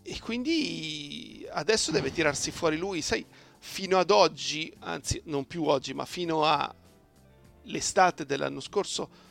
[0.07, 3.03] E quindi adesso deve tirarsi fuori lui.
[3.03, 3.27] Sai,
[3.59, 9.25] fino ad oggi, anzi, non più oggi, ma fino all'estate dell'anno scorso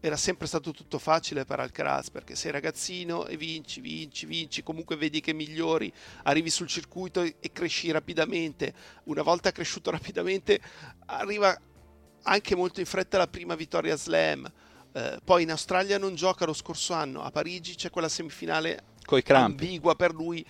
[0.00, 4.94] era sempre stato tutto facile per Alcaraz perché sei ragazzino e vinci, vinci, vinci, comunque
[4.94, 8.72] vedi che migliori, arrivi sul circuito e cresci rapidamente.
[9.04, 10.60] Una volta cresciuto rapidamente
[11.06, 11.60] arriva
[12.22, 14.50] anche molto in fretta la prima vittoria slam.
[14.92, 18.96] Eh, poi in Australia non gioca lo scorso anno, a Parigi c'è quella semifinale
[19.42, 20.44] ambigua per lui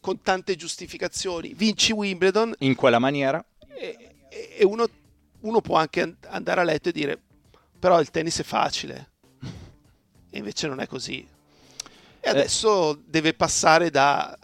[0.00, 1.52] con tante giustificazioni.
[1.54, 4.86] Vinci Wimbledon in quella maniera e, e uno,
[5.40, 7.20] uno può anche andare a letto e dire
[7.78, 9.10] però il tennis è facile
[10.30, 11.18] e invece non è così.
[11.18, 11.26] E
[12.20, 12.28] eh.
[12.28, 12.98] adesso eh.
[13.06, 14.36] deve passare da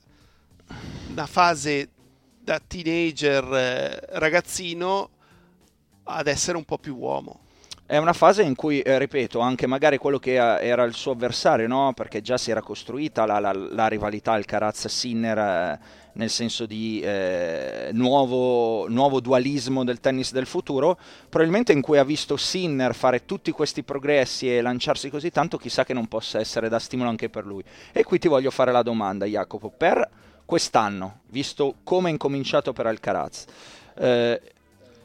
[1.10, 1.90] una fase
[2.40, 5.10] da teenager eh, ragazzino
[6.04, 7.40] ad essere un po' più uomo.
[7.92, 11.68] È una fase in cui, eh, ripeto, anche magari quello che era il suo avversario,
[11.68, 11.92] no?
[11.94, 15.78] perché già si era costruita la, la, la rivalità Alcaraz-Sinner eh,
[16.14, 22.02] nel senso di eh, nuovo, nuovo, dualismo del tennis del futuro, probabilmente in cui ha
[22.02, 26.70] visto Sinner fare tutti questi progressi e lanciarsi così tanto, chissà che non possa essere
[26.70, 27.62] da stimolo anche per lui.
[27.92, 30.08] E qui ti voglio fare la domanda, Jacopo, per
[30.46, 33.44] quest'anno, visto come è incominciato per Alcaraz,
[33.96, 34.40] eh,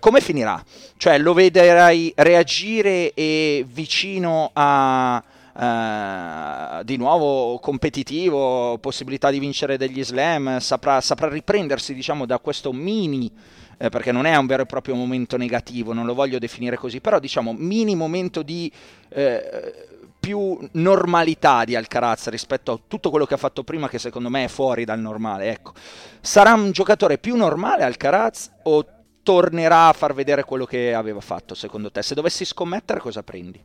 [0.07, 0.63] come finirà?
[0.95, 5.21] Cioè lo vedrai reagire e vicino a
[5.57, 12.71] Uh, di nuovo competitivo, possibilità di vincere degli slam, saprà, saprà riprendersi diciamo, da questo
[12.71, 13.31] mini,
[13.79, 17.01] eh, perché non è un vero e proprio momento negativo, non lo voglio definire così,
[17.01, 18.71] però diciamo mini momento di
[19.09, 19.87] eh,
[20.19, 24.43] più normalità di Alcaraz rispetto a tutto quello che ha fatto prima che secondo me
[24.43, 25.49] è fuori dal normale.
[25.49, 25.73] Ecco.
[26.21, 28.85] Sarà un giocatore più normale Alcaraz o
[29.27, 32.01] tornerà a far vedere quello che aveva fatto secondo te?
[32.01, 33.61] Se dovessi scommettere cosa prendi?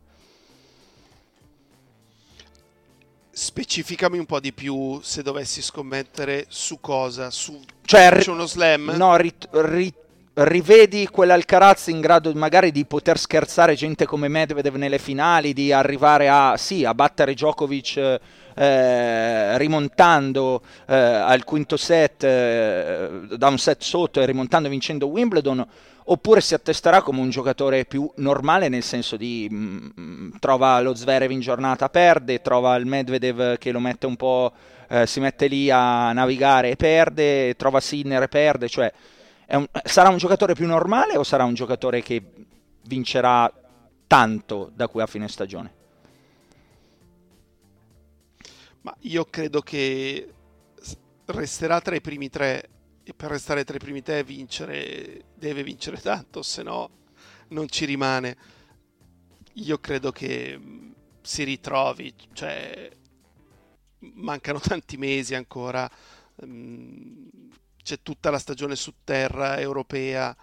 [3.34, 8.90] specificami un po' di più se dovessi scommettere su cosa, su cioè, c'è uno slam?
[8.94, 9.96] No, rit- rit-
[10.34, 16.28] rivedi quell'Alcaraz in grado magari di poter scherzare gente come Medvedev nelle finali, di arrivare
[16.28, 18.20] a, sì, a battere Djokovic
[18.54, 25.66] eh, rimontando eh, al quinto set eh, da un set sotto e rimontando vincendo Wimbledon
[26.04, 30.94] oppure si attesterà come un giocatore più normale nel senso di mh, mm, trova lo
[30.94, 34.52] Zverev in giornata perde, trova il Medvedev che lo mette un po'
[34.88, 38.92] eh, si mette lì a navigare e perde, trova Sinner e perde, cioè
[39.48, 42.22] un, sarà un giocatore più normale o sarà un giocatore che
[42.84, 43.50] vincerà
[44.06, 45.80] tanto da qui a fine stagione?
[48.82, 50.34] Ma io credo che
[51.26, 52.68] resterà tra i primi tre
[53.04, 56.90] e per restare tra i primi tre vincere, deve vincere tanto, se no
[57.48, 58.36] non ci rimane.
[59.54, 60.90] Io credo che mm,
[61.20, 62.90] si ritrovi, cioè
[64.14, 65.88] mancano tanti mesi ancora,
[66.44, 67.28] mm,
[67.82, 70.36] c'è tutta la stagione su terra europea.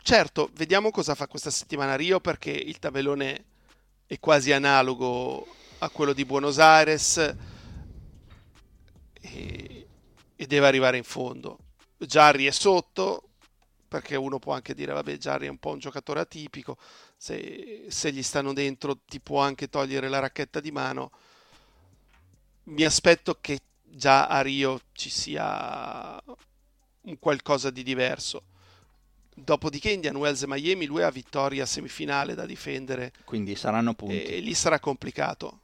[0.00, 3.44] Certo, vediamo cosa fa questa settimana Rio perché il tabellone
[4.06, 5.46] è quasi analogo
[5.78, 7.34] a quello di Buenos Aires
[9.20, 9.86] e,
[10.34, 11.58] e deve arrivare in fondo.
[11.98, 13.24] Jarry è sotto
[13.88, 16.76] perché uno può anche dire vabbè Jarry è un po' un giocatore atipico
[17.16, 21.10] se, se gli stanno dentro ti può anche togliere la racchetta di mano
[22.64, 26.22] mi aspetto che già a Rio ci sia
[27.00, 28.42] un qualcosa di diverso
[29.44, 33.12] Dopodiché Indian Wells e Miami, lui ha vittoria semifinale da difendere.
[33.24, 34.20] Quindi saranno punti.
[34.20, 35.60] E lì sarà complicato.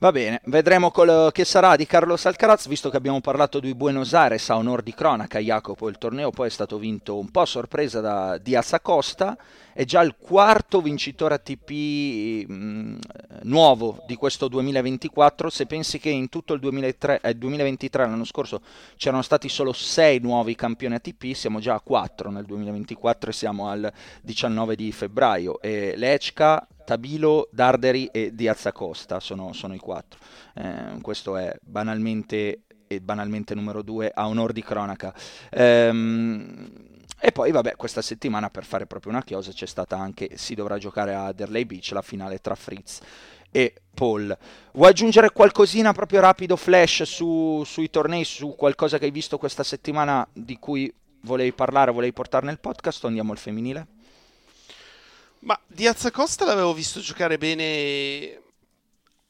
[0.00, 0.90] Va bene, vedremo
[1.30, 4.94] che sarà di Carlos Alcaraz, visto che abbiamo parlato di Buenos Aires a onor di
[4.94, 9.36] cronaca, Jacopo, il torneo poi è stato vinto un po' a sorpresa da Diaz Acosta,
[9.74, 12.98] è già il quarto vincitore ATP mm,
[13.42, 18.62] nuovo di questo 2024, se pensi che in tutto il 2003, eh, 2023, l'anno scorso,
[18.96, 23.68] c'erano stati solo sei nuovi campioni ATP, siamo già a quattro nel 2024 e siamo
[23.68, 30.18] al 19 di febbraio, e Lechka Tabilo, Darderi e Diaz Acosta sono, sono i quattro.
[30.56, 35.14] Eh, questo è banalmente, e banalmente numero due a onor di cronaca.
[35.50, 36.68] Ehm,
[37.20, 40.78] e poi, vabbè, questa settimana per fare proprio una chiosa c'è stata anche, si dovrà
[40.78, 42.98] giocare a Derley Beach la finale tra Fritz
[43.52, 44.36] e Paul.
[44.72, 49.62] Vuoi aggiungere qualcosina proprio rapido, flash su, sui tornei, su qualcosa che hai visto questa
[49.62, 53.86] settimana di cui volevi parlare, volevi portare nel podcast o andiamo al femminile?
[55.40, 58.42] Ma Diaz Costa l'avevo visto giocare bene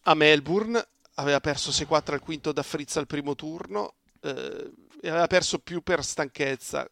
[0.02, 5.26] a Melbourne, aveva perso 6-4 al quinto da Fritz al primo turno eh, e aveva
[5.28, 6.88] perso più per stanchezza.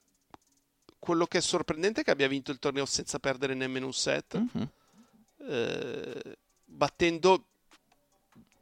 [0.99, 4.37] Quello che è sorprendente è che abbia vinto il torneo senza perdere nemmeno un set,
[4.39, 4.67] mm-hmm.
[5.49, 7.45] eh, battendo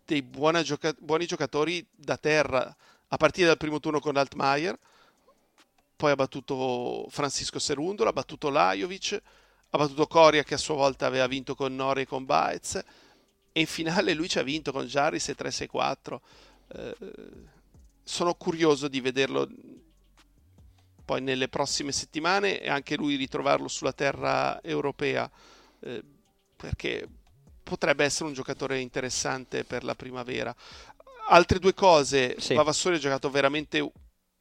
[0.06, 0.26] dei
[0.62, 2.74] gioca- buoni giocatori da terra
[3.08, 4.78] a partire dal primo turno con Altmaier,
[5.96, 9.20] poi ha battuto Francisco Serundolo, ha battuto Lajovic
[9.76, 12.74] ha battuto Coria che a sua volta aveva vinto con Nori e con Baez.
[13.52, 16.18] E in finale lui ci ha vinto con Jarris e 3-6-4
[16.68, 16.96] eh,
[18.02, 19.48] sono curioso di vederlo
[21.04, 25.30] poi nelle prossime settimane e anche lui ritrovarlo sulla terra europea
[25.80, 26.02] eh,
[26.56, 27.08] perché
[27.62, 30.54] potrebbe essere un giocatore interessante per la primavera.
[31.28, 32.36] Altre due cose.
[32.38, 32.54] Sì.
[32.54, 33.88] Vavassori ha giocato veramente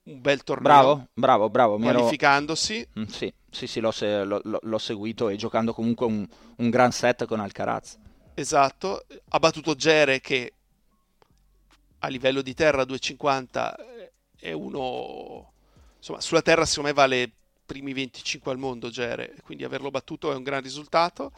[0.06, 3.02] un bel torneo bravo bravo bravo qualificandosi ero...
[3.02, 3.94] mm, sì sì, sì, l'ho,
[4.26, 7.98] l'ho, l'ho, seguito e giocando comunque un, un gran set con Alcaraz.
[8.34, 10.52] Esatto, ha battuto Gere che
[12.00, 13.74] a livello di terra 2,50
[14.36, 15.54] è uno...
[15.96, 17.32] Insomma, sulla terra secondo me vale
[17.66, 21.32] primi 25 al mondo Gere, quindi averlo battuto è un gran risultato.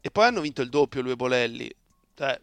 [0.00, 1.68] E poi hanno vinto il doppio lui e Bolelli.
[2.14, 2.40] Cioè,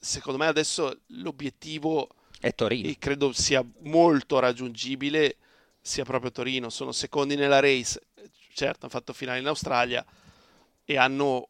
[0.00, 2.08] secondo me adesso l'obiettivo
[2.40, 2.88] è Torino.
[2.88, 5.36] E credo sia molto raggiungibile
[5.80, 6.70] sia proprio Torino.
[6.70, 8.00] Sono secondi nella race
[8.52, 10.04] certo, hanno fatto finale in Australia
[10.84, 11.48] e hanno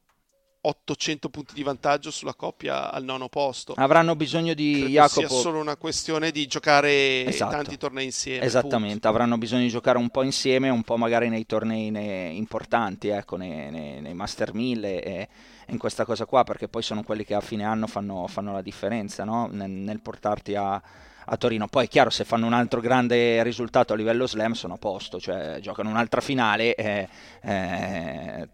[0.62, 3.72] 800 punti di vantaggio sulla coppia al nono posto.
[3.76, 5.26] Avranno bisogno di Credo Jacopo.
[5.26, 7.52] sia solo una questione di giocare esatto.
[7.52, 8.44] tanti tornei insieme.
[8.44, 9.08] Esattamente, punto.
[9.08, 13.36] avranno bisogno di giocare un po' insieme, un po' magari nei tornei nei, importanti, ecco,
[13.36, 15.28] nei, nei, nei Master 1000 e,
[15.70, 18.62] in questa cosa qua, perché poi sono quelli che a fine anno fanno, fanno la
[18.62, 19.48] differenza no?
[19.50, 20.82] nel, nel portarti a
[21.32, 21.68] a Torino.
[21.68, 25.20] Poi è chiaro, se fanno un altro grande risultato a livello slam sono a posto,
[25.20, 27.08] cioè giocano un'altra finale eh,
[27.42, 28.48] eh,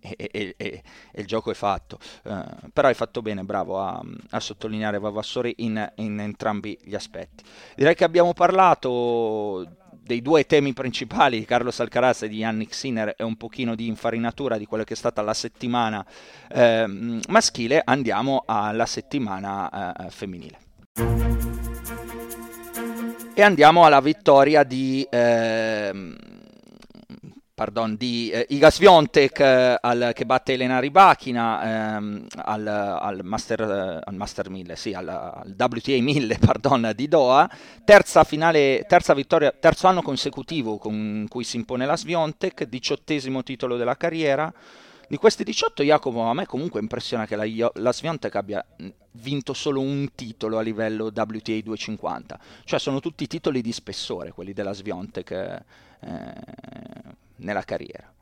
[0.00, 0.82] e, e, e, e,
[1.14, 1.98] il gioco è fatto.
[2.24, 7.44] Eh, però hai fatto bene, bravo a, a sottolineare Vavassori in, in entrambi gli aspetti.
[7.74, 13.14] Direi che abbiamo parlato dei due temi principali di Carlos Alcaraz e di Yannick Sinner
[13.18, 16.06] e un pochino di infarinatura di quella che è stata la settimana
[16.48, 16.86] eh,
[17.28, 20.58] maschile, andiamo alla settimana eh, femminile.
[23.34, 25.06] E andiamo alla vittoria di...
[25.10, 26.34] Eh,
[27.56, 33.60] pardon, di eh, Iga Swiatek eh, al, che batte Elena Ribachina ehm, al, al, Master,
[33.62, 37.50] eh, al Master 1000, sì, al, al, WTA 1000 pardon, di Doha,
[37.82, 43.78] terza, finale, terza vittoria, terzo anno consecutivo con cui si impone la Swiatek, diciottesimo titolo
[43.78, 44.52] della carriera.
[45.08, 48.66] Di questi 18 Jacopo a me comunque impressiona che la, la Swiatek abbia
[49.12, 54.52] vinto solo un titolo a livello WTA 250, cioè sono tutti titoli di spessore quelli
[54.52, 55.64] della Swiatek eh,
[57.36, 58.12] nella carriera.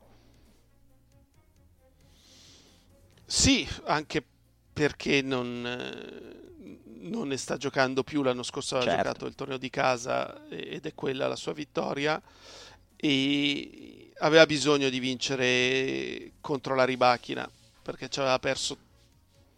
[3.25, 4.23] Sì, anche
[4.71, 8.21] perché non, eh, non, ne sta giocando più.
[8.21, 8.91] L'anno scorso certo.
[8.91, 12.21] ha giocato il torneo di casa ed è quella la sua vittoria.
[12.95, 17.49] E aveva bisogno di vincere contro la ribachina
[17.81, 18.77] perché ci aveva perso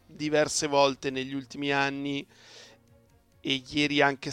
[0.06, 2.26] diverse volte negli ultimi anni
[3.40, 4.32] e ieri anche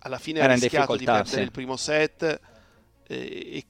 [0.00, 1.42] alla fine ha rischiato di perdere sì.
[1.42, 2.40] il primo set
[3.08, 3.66] eh, e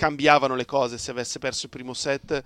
[0.00, 2.42] cambiavano le cose se avesse perso il primo set,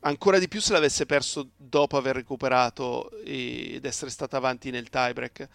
[0.00, 5.48] ancora di più se l'avesse perso dopo aver recuperato ed essere stata avanti nel tiebreak.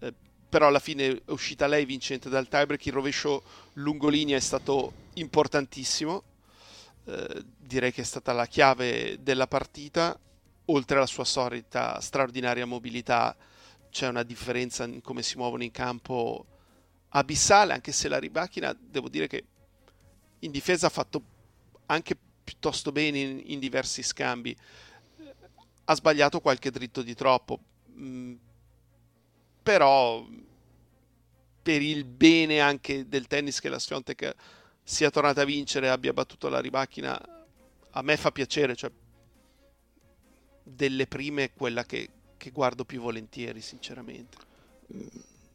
[0.00, 0.14] Eh,
[0.56, 3.42] però alla fine è uscita lei vincente dal tiebreak, il rovescio
[3.74, 6.22] lungolinea è stato importantissimo,
[7.04, 10.18] eh, direi che è stata la chiave della partita,
[10.64, 13.36] oltre alla sua solita straordinaria mobilità
[13.90, 16.46] c'è una differenza in come si muovono in campo
[17.10, 19.44] abissale, anche se la ribacchina devo dire che
[20.38, 21.22] in difesa ha fatto
[21.84, 24.56] anche piuttosto bene in, in diversi scambi.
[25.84, 28.34] Ha sbagliato qualche dritto di troppo, mm,
[29.62, 30.24] però
[31.66, 34.36] per il bene anche del tennis che la Sfiontek
[34.84, 37.20] sia tornata a vincere e abbia battuto la ribacchina,
[37.90, 38.88] a me fa piacere, cioè
[40.62, 44.36] delle prime quella che, che guardo più volentieri, sinceramente.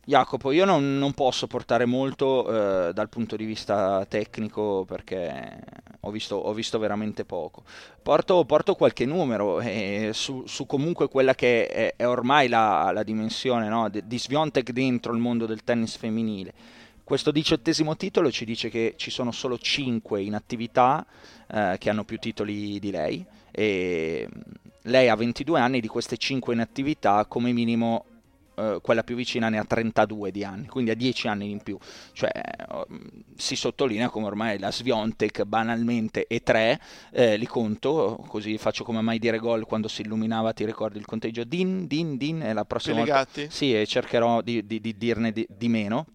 [0.03, 5.59] Jacopo, io non, non posso portare molto eh, dal punto di vista tecnico perché
[5.99, 7.63] ho visto, ho visto veramente poco.
[8.01, 13.03] Porto, porto, qualche numero eh, su, su, comunque quella che è, è ormai la, la
[13.03, 16.53] dimensione no, di, di Sviontek dentro il mondo del tennis femminile.
[17.03, 21.05] Questo diciottesimo titolo ci dice che ci sono solo 5 in attività
[21.47, 24.27] eh, che hanno più titoli di lei e
[24.83, 28.05] lei ha 22 anni, di queste 5 in attività come minimo
[28.62, 31.78] eh, quella più vicina ne ha 32 di anni, quindi ha 10 anni in più.
[32.14, 32.86] Cioè, eh,
[33.36, 36.80] si sottolinea come ormai la Sviontek banalmente e 3,
[37.12, 41.05] eh, li conto, così faccio come mai dire gol quando si illuminava, ti ricordi il
[41.05, 41.43] conteggio?
[41.43, 43.28] Din, din, din, e la prossima volta...
[43.49, 46.05] Sì, e cercherò di, di, di dirne di, di meno.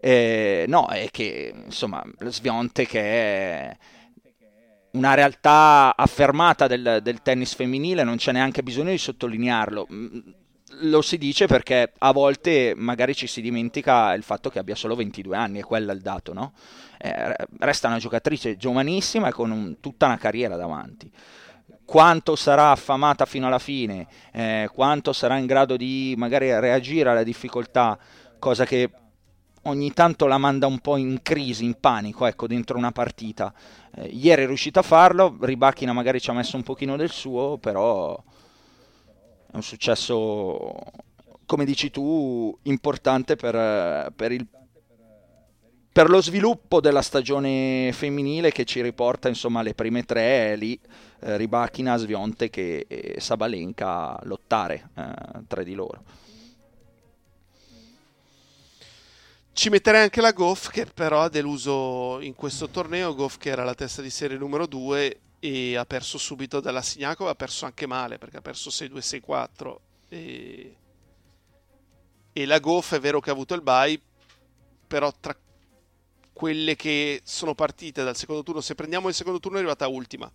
[0.00, 3.76] Eh, no, è che, insomma, la Sviontek è
[4.92, 9.86] una realtà affermata del, del, tennis femminile, non c'è neanche bisogno di sottolinearlo
[10.80, 14.94] lo si dice perché a volte magari ci si dimentica il fatto che abbia solo
[14.94, 16.52] 22 anni, è quello il dato, no?
[16.98, 21.10] Eh, resta una giocatrice giovanissima e con un, tutta una carriera davanti.
[21.84, 27.22] Quanto sarà affamata fino alla fine, eh, quanto sarà in grado di magari reagire alla
[27.22, 27.98] difficoltà,
[28.38, 28.90] cosa che
[29.64, 33.52] ogni tanto la manda un po' in crisi, in panico, ecco, dentro una partita.
[33.94, 37.58] Eh, ieri è riuscita a farlo, Ribacchina magari ci ha messo un pochino del suo,
[37.58, 38.20] però
[39.52, 40.74] è un successo,
[41.44, 44.46] come dici tu, importante per, per, il,
[45.92, 50.80] per lo sviluppo della stagione femminile che ci riporta insomma alle prime tre lì,
[51.20, 55.12] eh, Ribachina, Svionte e Sabalenka a lottare eh,
[55.46, 56.02] tra di loro.
[59.52, 63.64] Ci metterei anche la Goff che però ha deluso in questo torneo, Goff che era
[63.64, 67.88] la testa di serie numero 2 e ha perso subito dalla Signakova, ha perso anche
[67.88, 69.76] male perché ha perso 6-2-6-4
[70.08, 70.76] e...
[72.32, 74.00] e la Goff è vero che ha avuto il bye,
[74.86, 75.36] però tra
[76.32, 80.30] quelle che sono partite dal secondo turno, se prendiamo il secondo turno è arrivata ultima.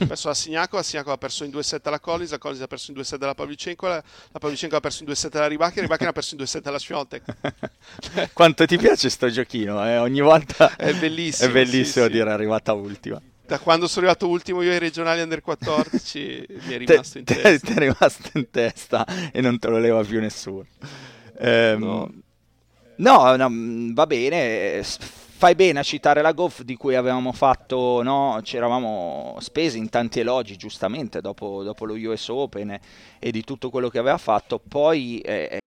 [0.00, 2.66] Ha perso la Signakova, la Signakova ha perso in 2-7 alla Collins, la Collins ha
[2.66, 4.02] perso in 2-7 dalla Pavlicenko, la,
[4.32, 6.78] la Pavlicenko ha perso in 2-7 alla Ribacchi, la Ribacchi ha perso in 2-7 alla
[6.80, 8.32] Swiatek.
[8.34, 9.98] Quanto ti piace sto giochino, eh?
[9.98, 11.48] ogni volta è bellissimo.
[11.48, 12.30] È bellissimo sì, dire sì.
[12.30, 17.12] arrivata ultima da quando sono arrivato ultimo io ai regionali under 14 mi è rimasto
[17.12, 17.66] te, in testa.
[17.66, 20.66] Ti è rimasto in testa e non te lo leva più nessuno.
[21.38, 22.12] Ehm, no.
[22.96, 23.36] no.
[23.36, 24.82] no, va bene.
[24.82, 28.38] Fai bene a citare la Goff di cui avevamo fatto, no?
[28.42, 32.80] Ci eravamo spesi in tanti elogi, giustamente, dopo, dopo lo US Open e,
[33.18, 34.58] e, di tutto quello che aveva fatto.
[34.58, 35.58] Poi eh,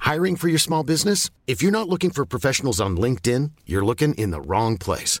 [0.00, 1.30] Hiring for your small business?
[1.46, 5.20] If you're not looking for professionals on LinkedIn, you're looking in the wrong place.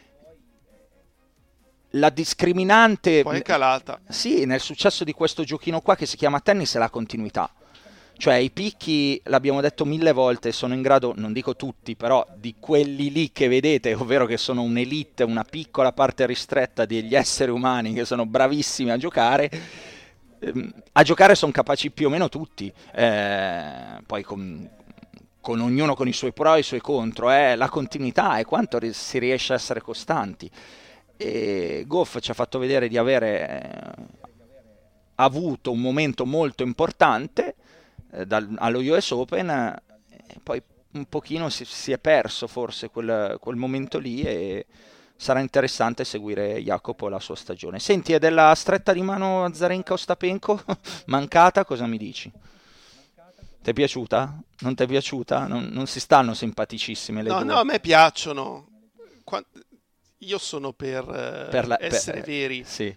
[1.91, 3.23] La discriminante...
[3.23, 3.99] Poi è calata.
[4.07, 7.51] Sì, nel successo di questo giochino qua che si chiama tennis è la continuità.
[8.21, 12.53] Cioè i picchi, l'abbiamo detto mille volte, sono in grado, non dico tutti, però di
[12.59, 17.93] quelli lì che vedete, ovvero che sono un'elite, una piccola parte ristretta degli esseri umani
[17.93, 19.49] che sono bravissimi a giocare,
[20.37, 22.71] ehm, a giocare sono capaci più o meno tutti.
[22.93, 24.69] Eh, poi con,
[25.41, 28.79] con, ognuno con i suoi pro e i suoi contro, eh, la continuità è quanto
[28.91, 30.47] si riesce a essere costanti.
[31.21, 34.03] E Goff ci ha fatto vedere di avere eh,
[35.15, 37.55] avuto un momento molto importante
[38.11, 39.49] eh, dal, allo US Open
[40.27, 40.61] e poi
[40.93, 44.65] un pochino si, si è perso forse quel, quel, momento lì e
[45.15, 47.79] sarà interessante seguire Jacopo la sua stagione.
[47.79, 50.63] Senti, è della stretta di mano a Zarenka Ostapenko
[51.05, 52.31] mancata, cosa mi dici?
[53.61, 54.41] Ti è piaciuta?
[54.61, 55.45] Non ti è piaciuta?
[55.45, 57.45] Non, non, si stanno simpaticissime le no, due?
[57.45, 58.67] No, a me piacciono.
[59.23, 59.47] Quando...
[60.23, 62.63] Io sono per, eh, per la, essere per, veri.
[62.63, 62.95] Sì.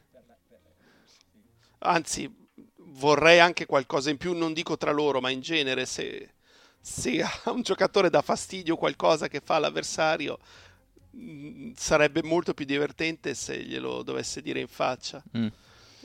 [1.79, 2.31] Anzi,
[2.77, 6.35] vorrei anche qualcosa in più, non dico tra loro, ma in genere se,
[6.81, 10.39] se a un giocatore dà fastidio qualcosa che fa l'avversario,
[11.17, 15.23] mm, sarebbe molto più divertente se glielo dovesse dire in faccia.
[15.37, 15.47] Mm.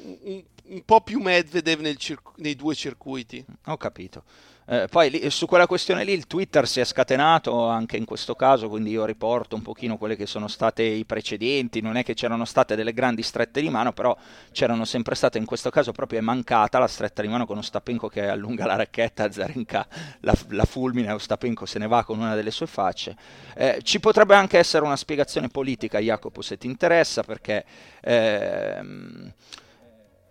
[0.01, 3.43] Un, un, po' più Medvedev circu- nei due circuiti.
[3.65, 4.23] Ho capito.
[4.71, 8.35] Eh, poi lì, su quella questione lì il Twitter si è scatenato anche in questo
[8.35, 12.13] caso, quindi io riporto un pochino quelle che sono state i precedenti, non è che
[12.13, 14.15] c'erano state delle grandi strette di mano, però
[14.51, 18.09] c'erano sempre state, in questo caso proprio è mancata la stretta di mano con Ostapenko
[18.09, 19.87] che allunga la racchetta, Zarenka
[20.19, 23.15] la, la fulmina, Ostapenko se ne va con una delle sue facce.
[23.55, 27.65] Eh, ci potrebbe anche essere una spiegazione politica, Jacopo, se ti interessa, perché...
[28.01, 29.33] Ehm,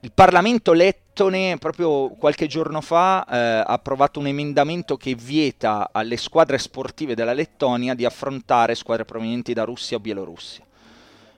[0.08, 6.16] il Parlamento lettone proprio qualche giorno fa eh, ha approvato un emendamento che vieta alle
[6.16, 10.64] squadre sportive della Lettonia di affrontare squadre provenienti da Russia o Bielorussia.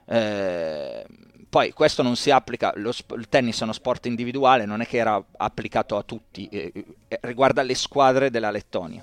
[0.07, 1.05] Eh,
[1.49, 4.99] poi questo non si applica, lo, il tennis è uno sport individuale, non è che
[4.99, 6.73] era applicato a tutti, eh,
[7.09, 9.03] eh riguarda le squadre della Lettonia.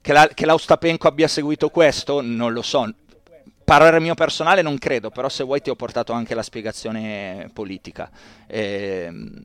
[0.00, 2.92] Che, la, che l'Austapenko abbia seguito questo non lo so,
[3.68, 8.10] parere mio personale non credo, però se vuoi ti ho portato anche la spiegazione politica.
[8.46, 9.42] E, ehm,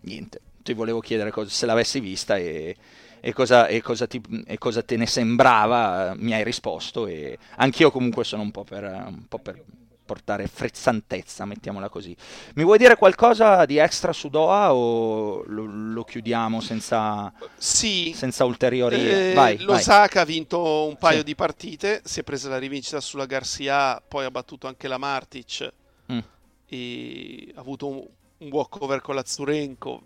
[0.00, 2.74] niente, ti volevo chiedere cosa, se l'avessi vista e,
[3.20, 7.92] e, cosa, e, cosa ti, e, cosa, te ne sembrava, mi hai risposto e anch'io
[7.92, 9.62] comunque sono un po' per, un po per
[10.08, 12.16] portare frizzantezza, mettiamola così.
[12.54, 18.14] Mi vuoi dire qualcosa di extra su Doha o lo, lo chiudiamo senza, sì.
[18.16, 18.96] senza ulteriori...
[18.96, 20.22] Eh, vai, L'Osaka vai.
[20.22, 21.24] ha vinto un paio sì.
[21.24, 25.72] di partite, si è presa la rivincita sulla Garcia, poi ha battuto anche la Martic
[26.10, 26.18] mm.
[26.66, 28.06] e ha avuto un,
[28.38, 30.02] un walkover con la Zurenko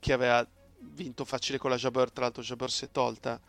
[0.00, 0.44] che aveva
[0.80, 3.40] vinto facile con la Jabber, tra l'altro Jabber si è tolta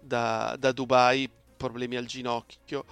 [0.00, 2.84] da, da Dubai, problemi al ginocchio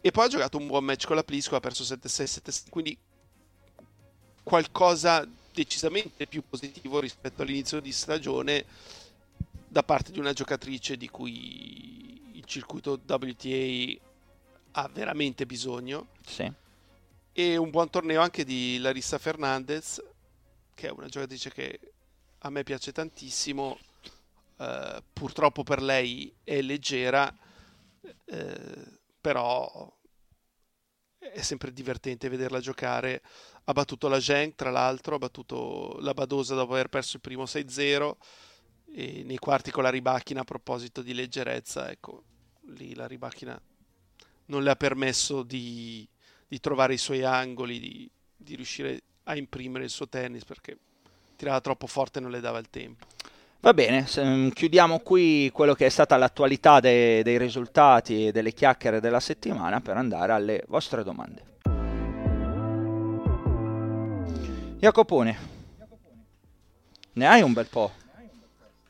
[0.00, 2.96] e poi ha giocato un buon match con la Plisco, ha perso 7-6, 7-6, quindi
[4.42, 8.64] qualcosa decisamente più positivo rispetto all'inizio di stagione
[9.66, 14.00] da parte di una giocatrice di cui il circuito WTA
[14.72, 16.08] ha veramente bisogno.
[16.24, 16.50] Sì.
[17.32, 20.02] E un buon torneo anche di Larissa Fernandez,
[20.74, 21.80] che è una giocatrice che
[22.38, 23.78] a me piace tantissimo.
[24.56, 27.32] Uh, purtroppo per lei è leggera.
[28.24, 28.97] Uh,
[29.28, 29.94] però
[31.18, 33.22] è sempre divertente vederla giocare.
[33.64, 37.42] Ha battuto la Genk, tra l'altro, ha battuto la Badosa dopo aver perso il primo
[37.42, 38.16] 6-0
[38.94, 42.22] e nei quarti con la Ribacchina a proposito di leggerezza, ecco,
[42.68, 43.60] lì la Ribacchina
[44.46, 46.08] non le ha permesso di,
[46.46, 50.78] di trovare i suoi angoli, di, di riuscire a imprimere il suo tennis perché
[51.36, 53.06] tirava troppo forte e non le dava il tempo.
[53.60, 58.52] Va bene, mm, chiudiamo qui quello che è stata l'attualità dei, dei risultati e delle
[58.52, 61.46] chiacchiere della settimana per andare alle vostre domande.
[64.78, 65.38] Jacopone,
[67.14, 67.90] ne hai un bel po'?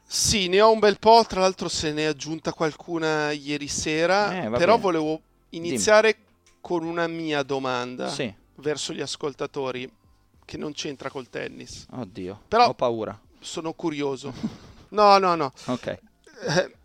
[0.05, 4.45] Sì, ne ho un bel po', tra l'altro se ne è aggiunta qualcuna ieri sera,
[4.45, 4.81] eh, però bene.
[4.81, 6.59] volevo iniziare Dimmi.
[6.61, 8.31] con una mia domanda sì.
[8.57, 9.91] verso gli ascoltatori
[10.45, 11.87] che non c'entra col tennis.
[11.91, 14.67] Oddio, però, ho paura sono curioso.
[14.91, 15.53] No, no, no.
[15.67, 15.87] Ok.
[15.87, 16.77] Eh,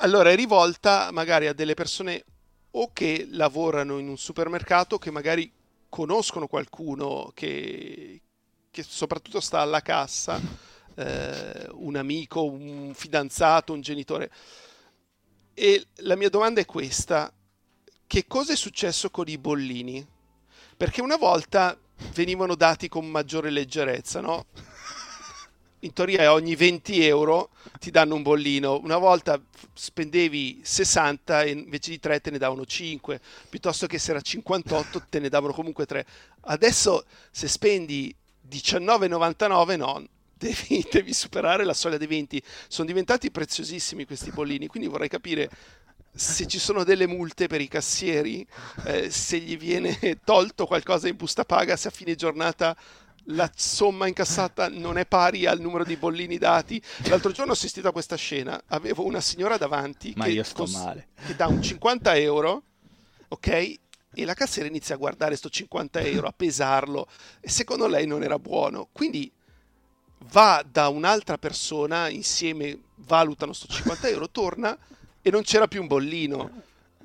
[0.00, 2.22] allora è rivolta magari a delle persone
[2.72, 5.50] o che lavorano in un supermercato che magari
[5.88, 8.20] conoscono qualcuno che,
[8.70, 10.38] che soprattutto sta alla cassa,
[10.96, 14.30] eh, un amico, un fidanzato, un genitore.
[15.54, 17.32] E la mia domanda è questa,
[18.06, 20.06] che cosa è successo con i bollini?
[20.76, 21.78] Perché una volta
[22.14, 24.46] venivano dati con maggiore leggerezza, no?
[25.84, 28.78] in teoria ogni 20 euro ti danno un bollino.
[28.82, 29.40] Una volta
[29.74, 35.06] spendevi 60 e invece di 3 te ne davano 5, piuttosto che se era 58
[35.08, 36.06] te ne davano comunque 3.
[36.42, 38.14] Adesso se spendi
[38.48, 42.42] 19,99 no, devi, devi superare la soglia dei 20.
[42.68, 45.50] Sono diventati preziosissimi questi bollini, quindi vorrei capire
[46.14, 48.46] se ci sono delle multe per i cassieri,
[48.84, 52.76] eh, se gli viene tolto qualcosa in busta paga, se a fine giornata
[53.26, 56.82] la somma incassata non è pari al numero di bollini dati.
[57.04, 61.08] L'altro giorno ho assistito a questa scena, avevo una signora davanti che, male.
[61.26, 62.62] che dà un 50 euro,
[63.28, 63.48] ok?
[64.14, 67.08] E la cassiera inizia a guardare sto 50 euro, a pesarlo,
[67.40, 68.88] e secondo lei non era buono.
[68.92, 69.32] Quindi
[70.30, 74.76] va da un'altra persona, insieme valutano sto 50 euro, torna
[75.22, 76.50] e non c'era più un bollino.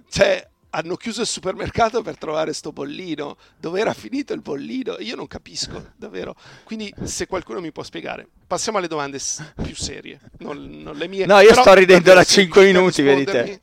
[0.09, 3.37] Cioè, hanno chiuso il supermercato per trovare sto bollino.
[3.57, 4.97] Dove era finito il bollino?
[4.99, 6.35] Io non capisco, davvero.
[6.63, 9.19] Quindi, se qualcuno mi può spiegare, passiamo alle domande
[9.61, 11.25] più serie, non, non le mie.
[11.25, 13.59] No, io Però, sto ridendo da se 5 riuscite a minuti, vedi te.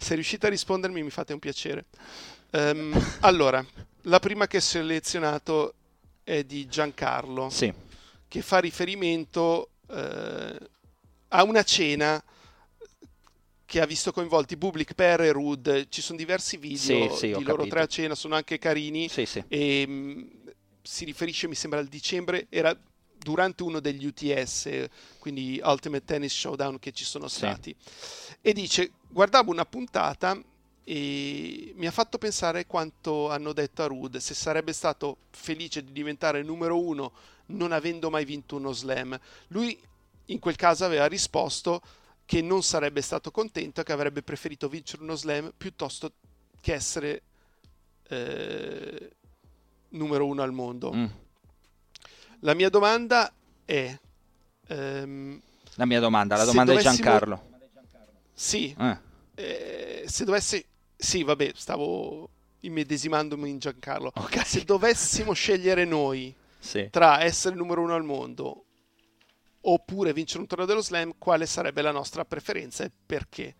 [0.00, 1.86] Se riuscite a rispondermi, mi fate un piacere.
[2.50, 3.64] Ehm, allora,
[4.02, 5.74] la prima che ho selezionato
[6.22, 7.72] è di Giancarlo Sì,
[8.26, 10.56] che fa riferimento eh,
[11.28, 12.22] a una cena
[13.68, 15.88] che ha visto coinvolti Bublik, Per e Rud.
[15.90, 17.74] Ci sono diversi video Sì, sì, di loro capito.
[17.74, 19.10] tre a cena, sono anche carini.
[19.10, 19.44] sì, sì.
[19.46, 20.28] E mh,
[20.80, 22.74] si riferisce, mi sembra, al dicembre, era
[23.18, 24.86] durante uno degli UTS,
[25.18, 27.36] quindi Ultimate Tennis Showdown che ci sono Sì.
[27.40, 27.76] stati.
[28.40, 30.42] E dice, guardavo una puntata
[30.82, 35.92] e mi ha fatto pensare quanto hanno detto a Rud, se sarebbe stato felice di
[35.92, 37.12] diventare numero uno
[37.48, 39.18] non avendo mai vinto uno slam.
[39.48, 39.78] Lui
[40.26, 41.82] in quel caso aveva risposto
[42.28, 46.12] che non sarebbe stato contento e che avrebbe preferito vincere uno slam piuttosto
[46.60, 47.22] che essere
[48.06, 49.12] eh,
[49.88, 50.92] numero uno al mondo.
[50.92, 51.06] Mm.
[52.40, 53.32] La mia domanda
[53.64, 53.98] è...
[54.66, 55.40] ehm,
[55.76, 57.48] La mia domanda, la domanda di Giancarlo.
[58.34, 58.98] sì, Eh,
[59.34, 60.62] eh, se dovessi...
[60.94, 62.28] Sì, vabbè, stavo
[62.60, 64.12] immedesimandomi in Giancarlo.
[64.14, 64.44] Ok.
[64.44, 66.88] Se dovessimo scegliere noi sì.
[66.90, 68.64] tra essere numero uno al mondo
[69.62, 73.54] oppure vincere un torneo dello slam, quale sarebbe la nostra preferenza e perché?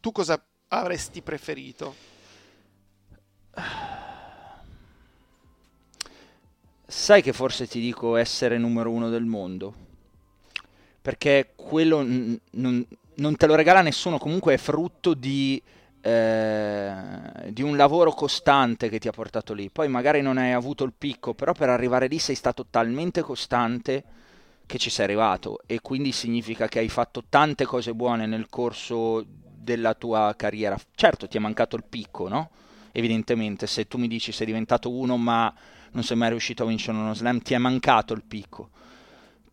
[0.00, 1.94] Tu cosa avresti preferito?
[6.86, 9.74] Sai che forse ti dico essere numero uno del mondo?
[11.00, 12.84] Perché quello n- non,
[13.16, 15.62] non te lo regala nessuno, comunque è frutto di,
[16.00, 16.92] eh,
[17.50, 19.70] di un lavoro costante che ti ha portato lì.
[19.70, 24.04] Poi magari non hai avuto il picco, però per arrivare lì sei stato talmente costante
[24.68, 29.24] che ci sei arrivato e quindi significa che hai fatto tante cose buone nel corso
[29.26, 30.78] della tua carriera.
[30.94, 32.50] Certo, ti è mancato il picco, no?
[32.92, 35.52] Evidentemente, se tu mi dici sei diventato uno ma
[35.92, 38.68] non sei mai riuscito a vincere uno slam, ti è mancato il picco.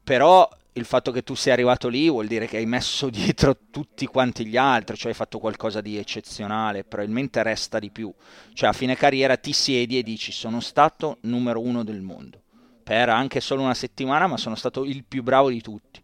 [0.04, 4.06] Però il fatto che tu sia arrivato lì vuol dire che hai messo dietro tutti
[4.08, 8.14] quanti gli altri, cioè hai fatto qualcosa di eccezionale, probabilmente resta di più.
[8.54, 12.42] Cioè a fine carriera ti siedi e dici sono stato numero uno del mondo.
[12.86, 16.00] Per anche solo una settimana, ma sono stato il più bravo di tutti.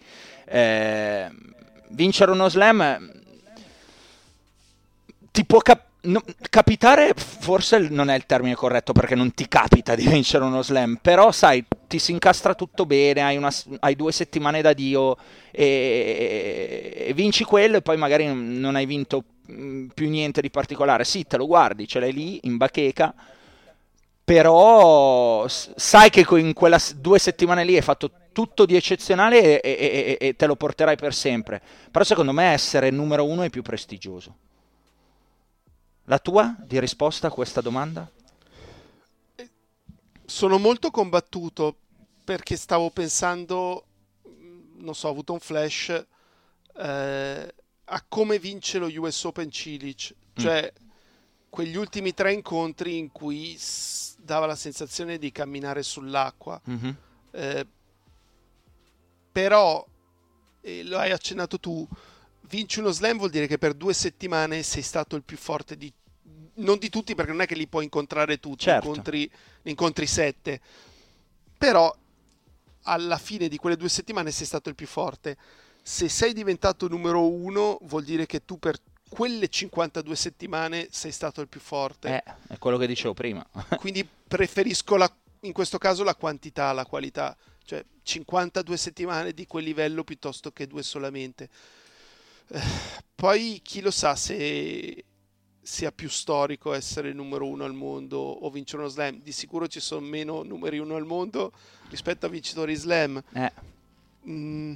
[0.45, 1.29] Eh,
[1.89, 3.09] vincere uno slam
[5.31, 9.95] ti può cap- no- capitare, forse non è il termine corretto perché non ti capita
[9.95, 14.11] di vincere uno slam, però sai, ti si incastra tutto bene, hai, una hai due
[14.11, 15.17] settimane da Dio
[15.51, 21.03] e, e vinci quello e poi magari non hai vinto mh, più niente di particolare.
[21.03, 23.13] Sì, te lo guardi, ce l'hai lì in bacheca,
[24.23, 30.17] però sai che in quelle due settimane lì hai fatto tutto di eccezionale e, e-
[30.19, 31.61] e- e te lo porterai per sempre.
[31.91, 34.35] Però secondo me essere numero uno è più prestigioso.
[36.05, 38.07] La tua di risposta a questa domanda?
[40.25, 41.75] Sono molto combattuto
[42.23, 43.85] perché stavo pensando,
[44.23, 45.89] mh, non so, ho avuto un flash
[46.77, 47.53] eh,
[47.85, 50.71] a come vince lo US Open Cilic, cioè
[51.51, 56.59] quegli ultimi tre incontri in cui s- dava la sensazione di camminare sull'acqua.
[56.63, 56.97] Mhm.
[57.31, 57.67] Eh,
[59.31, 59.85] però,
[60.61, 61.85] e lo hai accennato tu,
[62.47, 65.91] vinci uno slam vuol dire che per due settimane sei stato il più forte di...
[66.53, 68.87] Non di tutti perché non è che li puoi incontrare tutti, Certo.
[68.87, 69.29] incontri,
[69.63, 70.59] incontri sette.
[71.57, 71.93] Però
[72.83, 75.37] alla fine di quelle due settimane sei stato il più forte.
[75.83, 78.77] se sei diventato numero uno vuol dire che tu per
[79.11, 82.23] quelle 52 settimane sei stato il più forte.
[82.23, 83.45] Eh, è quello che dicevo prima.
[83.77, 87.35] Quindi preferisco la, in questo caso la quantità alla qualità,
[87.65, 91.49] cioè 52 settimane di quel livello piuttosto che due solamente.
[92.47, 92.61] Eh,
[93.13, 95.03] poi chi lo sa se
[95.61, 99.21] sia più storico essere il numero uno al mondo o vincere uno slam.
[99.21, 101.51] Di sicuro ci sono meno numeri uno al mondo
[101.89, 103.21] rispetto a vincitori slam.
[103.33, 103.51] Eh.
[104.25, 104.73] Mm,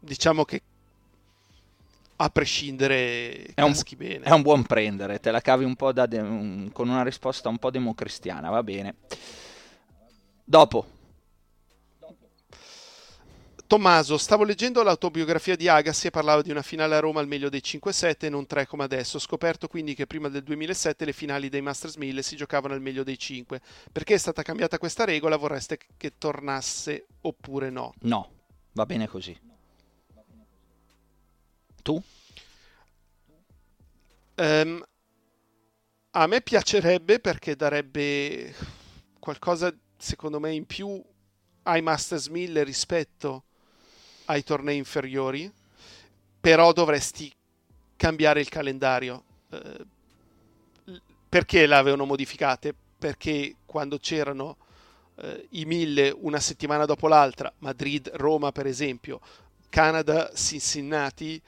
[0.00, 0.62] diciamo che
[2.16, 4.24] a prescindere è un, bene.
[4.24, 7.58] è un buon prendere, te la cavi un po' de- un, con una risposta un
[7.58, 8.94] po' democristiana, va bene.
[10.44, 10.86] Dopo.
[13.66, 17.48] Tommaso, stavo leggendo l'autobiografia di Agassi e parlava di una finale a Roma al meglio
[17.48, 19.16] dei 5-7 e non 3 come adesso.
[19.16, 22.82] Ho scoperto quindi che prima del 2007 le finali dei Masters 1000 si giocavano al
[22.82, 23.60] meglio dei 5.
[23.90, 25.36] Perché è stata cambiata questa regola?
[25.36, 27.94] Vorreste che tornasse oppure no?
[28.02, 28.30] No,
[28.72, 29.36] va bene così.
[31.84, 32.02] Tu?
[34.36, 34.82] Um,
[36.12, 38.54] a me piacerebbe perché darebbe
[39.18, 41.02] qualcosa, secondo me, in più
[41.64, 43.44] ai Masters 1000 rispetto
[44.26, 45.52] ai tornei inferiori,
[46.40, 47.30] però dovresti
[47.96, 49.22] cambiare il calendario.
[49.50, 49.84] Eh,
[51.28, 52.74] perché l'avevano modificate?
[52.98, 54.56] Perché quando c'erano
[55.16, 59.20] eh, i 1000 una settimana dopo l'altra, Madrid, Roma per esempio,
[59.68, 61.42] Canada, Cincinnati,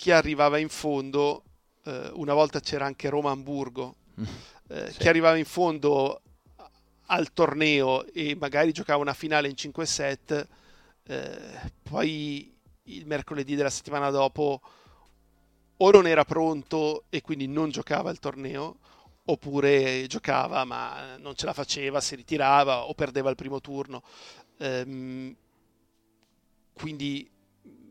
[0.00, 1.42] chi arrivava in fondo,
[1.84, 4.24] eh, una volta c'era anche Roma-Hamburgo, mm.
[4.68, 4.98] eh, sì.
[4.98, 6.22] chi arrivava in fondo
[7.08, 10.48] al torneo e magari giocava una finale in 5 set,
[11.02, 12.50] eh, poi
[12.84, 14.62] il mercoledì della settimana dopo
[15.76, 18.78] o non era pronto e quindi non giocava il torneo,
[19.26, 24.02] oppure giocava ma non ce la faceva, si ritirava o perdeva il primo turno.
[24.60, 25.36] Ehm,
[26.72, 27.30] quindi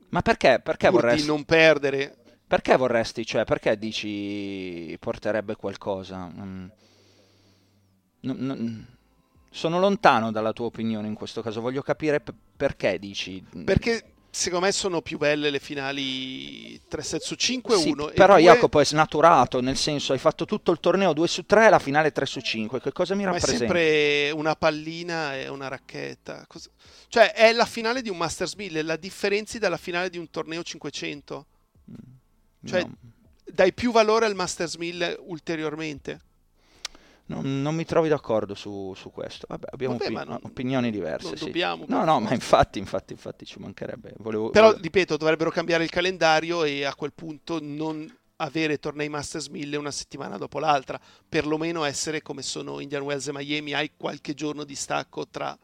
[0.10, 1.28] ma perché, perché vorresti...
[1.28, 2.16] non perdere.
[2.48, 6.28] Perché vorresti, cioè, perché dici porterebbe qualcosa?
[6.28, 6.68] Mm.
[8.22, 8.88] Non, non,
[9.52, 13.44] sono lontano dalla tua opinione in questo caso, voglio capire p- perché dici...
[13.64, 18.34] Perché secondo me sono più belle le finali 3 set su 5 sì, 1 però
[18.36, 18.44] due...
[18.44, 22.12] Jacopo è snaturato nel senso hai fatto tutto il torneo 2 su 3 la finale
[22.12, 23.64] 3 su 5 che cosa mi Ma rappresenta?
[23.64, 26.46] è sempre una pallina e una racchetta.
[26.48, 26.70] Cosa...
[27.08, 30.62] cioè è la finale di un Masters 1000 la differenzi dalla finale di un torneo
[30.62, 31.46] 500
[31.90, 32.98] mm, cioè no.
[33.46, 36.22] dai più valore al Masters 1000 ulteriormente
[37.30, 39.46] non, non, mi trovi d'accordo su, su questo.
[39.48, 41.38] Vabbè, abbiamo Vabbè, opi- non, opinioni diverse.
[41.38, 41.46] Sì.
[41.46, 41.86] dobbiamo.
[41.88, 44.14] No, no, ma infatti, infatti, infatti ci mancherebbe.
[44.18, 44.82] Volevo, Però, volevo...
[44.82, 49.92] ripeto, dovrebbero cambiare il calendario e a quel punto non avere tornei Masters 1000 una
[49.92, 51.00] settimana dopo l'altra.
[51.28, 55.58] Perlomeno essere come sono Indian Wells e Miami, hai qualche giorno di stacco tra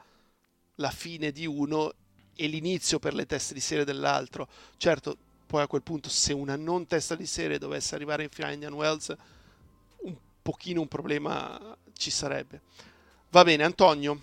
[0.75, 1.93] la fine di uno
[2.35, 4.47] e l'inizio per le teste di serie dell'altro.
[4.77, 8.53] Certo, poi a quel punto se una non testa di serie dovesse arrivare in finale
[8.53, 9.15] Indian Wells
[10.45, 12.61] pochino un problema ci sarebbe.
[13.31, 14.21] Va bene, Antonio.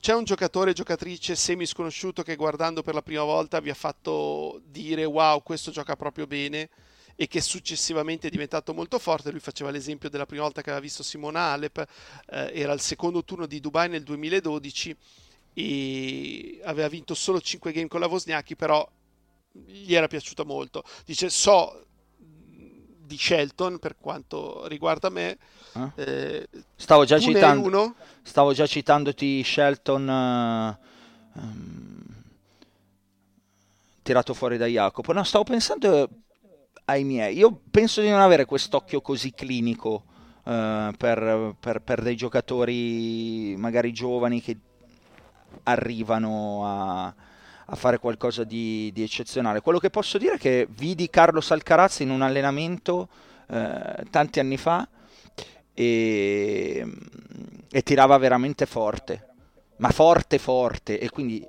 [0.00, 4.62] C'è un giocatore giocatrice semi sconosciuto che guardando per la prima volta vi ha fatto
[4.64, 6.70] dire wow, questo gioca proprio bene
[7.14, 9.30] e che successivamente è diventato molto forte.
[9.30, 11.84] Lui faceva l'esempio della prima volta che aveva visto Simona Alep,
[12.30, 14.96] eh, era il secondo turno di Dubai nel 2012
[15.52, 18.90] e aveva vinto solo 5 game con la Wozniacki, però
[19.52, 20.82] gli era piaciuta molto.
[21.04, 21.88] Dice so
[23.04, 25.38] di Shelton per quanto riguarda me.
[25.74, 25.90] Eh?
[25.94, 32.04] Eh, stavo, già citando, stavo già citandoti Shelton uh, um,
[34.02, 35.12] tirato fuori da Jacopo.
[35.12, 36.08] No, stavo pensando
[36.86, 37.36] ai miei.
[37.36, 40.04] Io penso di non avere quest'occhio così clinico
[40.44, 44.56] uh, per, per, per dei giocatori magari giovani che
[45.64, 47.14] arrivano a
[47.72, 49.62] a fare qualcosa di, di, eccezionale.
[49.62, 53.08] Quello che posso dire è che vidi Carlos Alcaraz in un allenamento
[53.48, 54.86] eh, tanti anni fa
[55.72, 56.86] e,
[57.70, 59.26] e, tirava veramente forte,
[59.76, 61.42] ma forte forte e quindi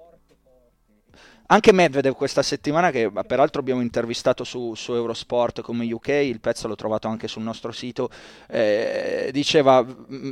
[1.47, 6.69] anche Medvedev questa settimana che peraltro abbiamo intervistato su, su, Eurosport come UK, il pezzo
[6.69, 8.09] l'ho trovato anche sul nostro sito,
[8.47, 9.85] eh, diceva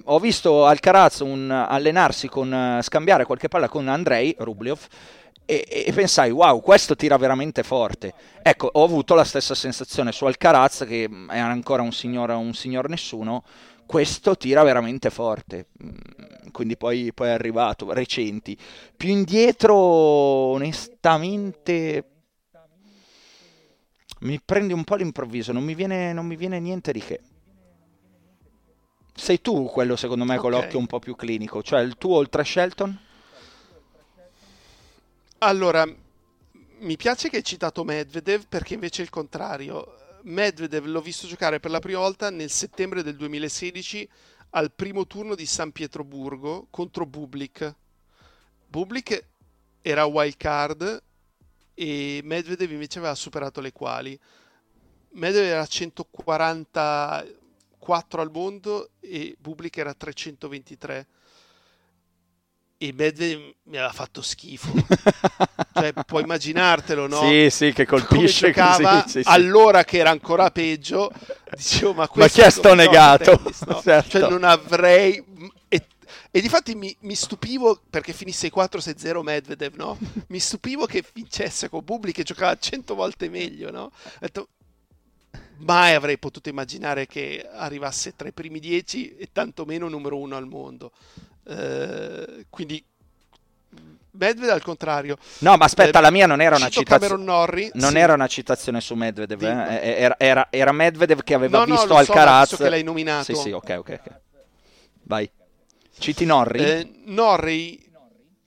[0.05, 4.79] ho visto Alcaraz un, allenarsi con, scambiare qualche palla con Andrei Rublev
[5.51, 8.13] e, e, pensai wow questo tira veramente forte.
[8.41, 12.87] Ecco ho avuto la stessa sensazione su Alcaraz che era ancora un signor, un signor
[12.87, 13.43] nessuno.
[13.85, 15.67] Questo tira veramente forte.
[16.53, 18.57] Quindi poi, poi è arrivato recenti.
[18.95, 22.05] Più indietro onestamente
[24.19, 27.19] mi prendi un po' l'improvviso non mi viene, non mi viene niente di che.
[29.13, 30.63] Sei tu quello secondo me con okay.
[30.63, 31.61] l'occhio un po' più clinico.
[31.61, 33.09] Cioè il tuo oltre Shelton
[35.43, 35.91] allora,
[36.79, 40.19] mi piace che hai citato Medvedev perché invece è il contrario.
[40.23, 44.07] Medvedev l'ho visto giocare per la prima volta nel settembre del 2016
[44.51, 47.73] al primo turno di San Pietroburgo contro Bublik.
[48.67, 49.25] Bublik
[49.81, 51.01] era wild card
[51.73, 54.15] e Medvedev invece aveva superato le quali.
[55.13, 61.07] Medvedev era 144 al mondo e Bublik era 323
[62.83, 64.73] e Medvedev mi aveva fatto schifo.
[65.71, 67.21] cioè, puoi immaginartelo, no?
[67.21, 69.21] Sì, sì, che colpisce così, sì, sì.
[69.25, 71.11] allora che era ancora peggio,
[71.55, 73.37] dicevo, ma Ma questo chi è sto negato?
[73.37, 73.81] tennis, no?
[73.85, 74.19] Certo.
[74.19, 75.23] Cioè, non avrei...
[75.67, 75.85] E,
[76.31, 79.99] e difatti mi, mi stupivo, perché finisse 4-6-0 Medvedev, no?
[80.29, 83.83] Mi stupivo che vincesse con Bubli che giocava 100 volte meglio, no?
[83.83, 84.47] Ho detto,
[85.57, 90.47] mai avrei potuto immaginare che arrivasse tra i primi 10 e tantomeno numero uno al
[90.47, 90.91] mondo.
[91.43, 92.83] Eh, quindi
[94.13, 95.17] Medvedev al contrario.
[95.39, 97.23] No, ma aspetta, Eh, la mia non era una citazione.
[97.23, 97.97] Norrie, Non sì.
[97.97, 99.51] era una citazione su Medvedev, Dimmi.
[99.79, 99.95] eh?
[99.97, 102.49] era, era- era Medvedev che aveva No, no, visto so, ma Alcaraz.
[102.49, 103.23] visto che l'hai nominato.
[103.23, 103.99] Sì, sì, ok, ok.
[104.03, 104.19] ok.
[105.03, 105.29] Vai.
[105.97, 106.59] Citi Norri?
[106.59, 107.79] Eh, Norrie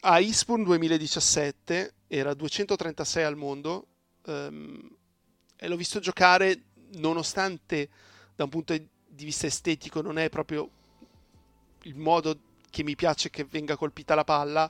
[0.00, 3.86] a Eastbourne 2017 era 236 al mondo
[4.26, 4.90] ehm,
[5.56, 6.60] e l'ho visto giocare
[6.96, 7.88] nonostante
[8.36, 10.68] da un punto di vista estetico non è proprio
[11.84, 12.38] il modo
[12.74, 14.68] che mi piace che venga colpita la palla,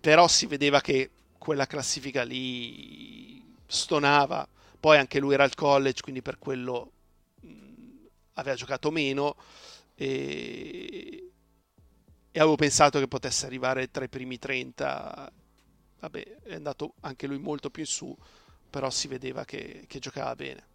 [0.00, 4.46] però si vedeva che quella classifica lì stonava.
[4.78, 6.92] Poi anche lui era al college, quindi per quello
[7.40, 7.48] mh,
[8.34, 9.34] aveva giocato meno
[9.96, 11.30] e,
[12.30, 15.30] e avevo pensato che potesse arrivare tra i primi 30.
[16.00, 18.16] Vabbè, è andato anche lui molto più in su,
[18.70, 20.66] però si vedeva che, che giocava bene.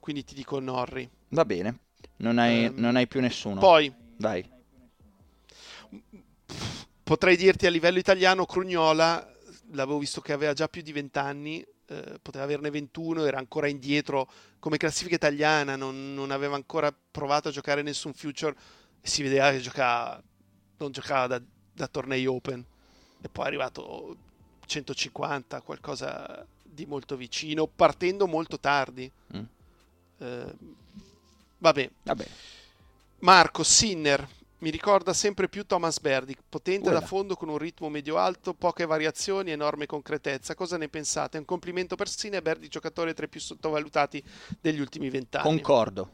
[0.00, 1.08] Quindi ti dico Norri.
[1.30, 1.80] Va bene.
[2.18, 3.66] Non hai, Ehm, non hai più nessuno.
[3.66, 4.46] Poi Vai.
[7.02, 9.34] potrei dirti a livello italiano Crugnola,
[9.72, 13.66] l'avevo visto che aveva già più di 20 anni, eh, poteva averne 21, era ancora
[13.66, 18.54] indietro come classifica italiana, non, non aveva ancora provato a giocare nessun future
[19.00, 20.22] e si vedeva che giocava,
[20.76, 21.42] non giocava da,
[21.72, 22.64] da tornei open
[23.22, 24.16] e poi è arrivato
[24.66, 29.10] 150, qualcosa di molto vicino, partendo molto tardi.
[29.34, 29.42] Mm.
[30.18, 30.54] Eh,
[31.58, 32.26] vabbè, Vabbè.
[33.20, 34.26] Marco Sinner
[34.60, 37.00] mi ricorda sempre più Thomas Berdick, potente Uela.
[37.00, 40.54] da fondo con un ritmo medio-alto, poche variazioni, enorme concretezza.
[40.54, 41.38] Cosa ne pensate?
[41.38, 44.22] Un complimento per Sinner, Berdick giocatore tra i più sottovalutati
[44.60, 45.44] degli ultimi vent'anni.
[45.44, 46.10] Concordo.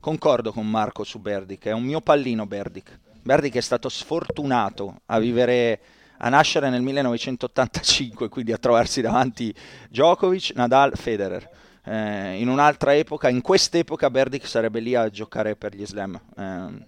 [0.00, 1.64] Concordo con Marco su Berdic.
[1.66, 2.98] È un mio pallino Berdic.
[3.22, 5.80] Berdic è stato sfortunato a vivere,
[6.18, 9.54] a nascere nel 1985, quindi a trovarsi davanti
[9.88, 11.48] Djokovic, Nadal, Federer.
[11.84, 16.20] Eh, in un'altra epoca, in quest'epoca Berdic sarebbe lì a giocare per gli slam.
[16.36, 16.86] Eh,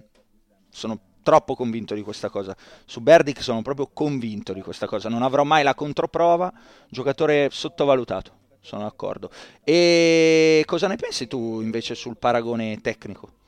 [0.70, 2.56] sono troppo convinto di questa cosa.
[2.84, 5.08] Su Berdic sono proprio convinto di questa cosa.
[5.08, 6.52] Non avrò mai la controprova.
[6.88, 8.42] Giocatore sottovalutato.
[8.60, 9.30] Sono d'accordo.
[9.62, 13.42] E cosa ne pensi tu invece sul paragone tecnico?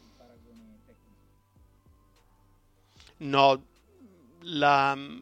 [3.18, 3.62] No,
[4.40, 5.18] la mm,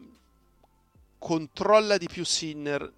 [1.17, 2.91] controlla di più Sinner,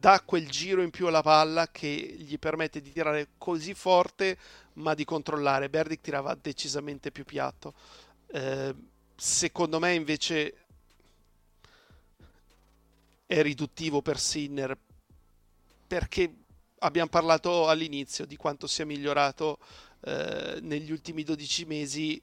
[0.00, 4.38] dà quel giro in più alla palla che gli permette di tirare così forte,
[4.74, 5.68] ma di controllare.
[5.68, 7.74] Berdic tirava decisamente più piatto.
[8.28, 8.74] Eh,
[9.14, 10.54] secondo me invece
[13.26, 14.76] è riduttivo per Sinner
[15.86, 16.34] perché
[16.78, 19.58] abbiamo parlato all'inizio di quanto sia migliorato
[20.00, 22.22] eh, negli ultimi 12 mesi.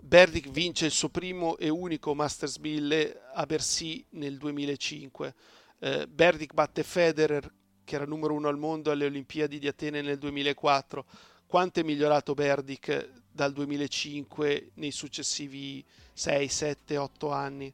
[0.00, 5.34] Berdic vince il suo primo e unico Masters 1000 a Bercy nel 2005.
[5.80, 7.52] Eh, Berdic batte Federer,
[7.84, 11.04] che era numero uno al mondo alle Olimpiadi di Atene nel 2004.
[11.46, 17.72] Quanto è migliorato Berdic dal 2005 nei successivi 6, 7, 8 anni?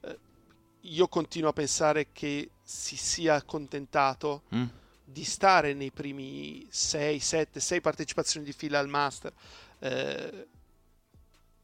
[0.00, 0.18] Eh,
[0.80, 4.64] io continuo a pensare che si sia accontentato Mm?
[5.04, 9.32] di stare nei primi 6, 7, 6 partecipazioni di fila al Master.
[9.78, 10.46] Eh,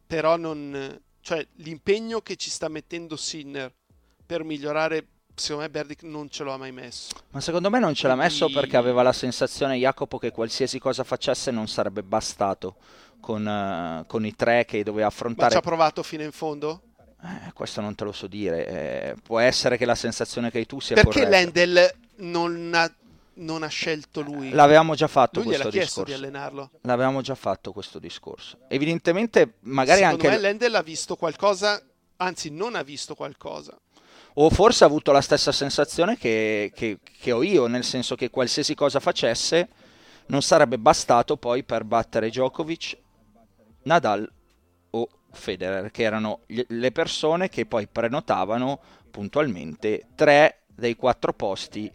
[0.06, 1.00] però non...
[1.22, 3.72] Cioè, l'impegno che ci sta mettendo Sinner
[4.24, 5.06] per migliorare,
[5.40, 7.08] secondo me Berdic non ce l'ha mai messo.
[7.30, 10.78] Ma secondo me non ce l'ha messo Quindi- perché aveva la sensazione Jacopo che qualsiasi
[10.78, 12.76] cosa facesse non sarebbe bastato
[13.20, 15.54] con, eh, con i tre che doveva Ma ci affrontare.
[15.56, 16.82] ha provato fino in fondo?
[17.22, 18.66] Eh, questo non te lo so dire.
[18.66, 21.28] eh, può essere che la sensazione che hai tu sia Perché corretta.
[21.30, 22.90] Lendl non ha,
[23.34, 24.50] non ha scelto lui?
[24.50, 26.04] L'avevamo già fatto lui questo chiesto discorso.
[26.04, 26.70] di allenarlo.
[26.82, 28.58] L'avevamo già fatto questo discorso.
[28.68, 30.36] Evidentemente, magari Secondo anche.
[30.36, 31.80] me Lendl ha visto qualcosa,
[32.16, 33.78] anzi non ha visto qualcosa.
[34.42, 38.30] O forse ha avuto la stessa sensazione che, che- che ho io, nel senso che
[38.30, 39.68] qualsiasi cosa facesse
[40.26, 42.96] non sarebbe bastato poi per battere Djokovic,
[43.82, 44.26] Nadal
[44.92, 48.80] o Federer, che erano le persone che poi prenotavano
[49.10, 51.92] puntualmente tre dei quattro posti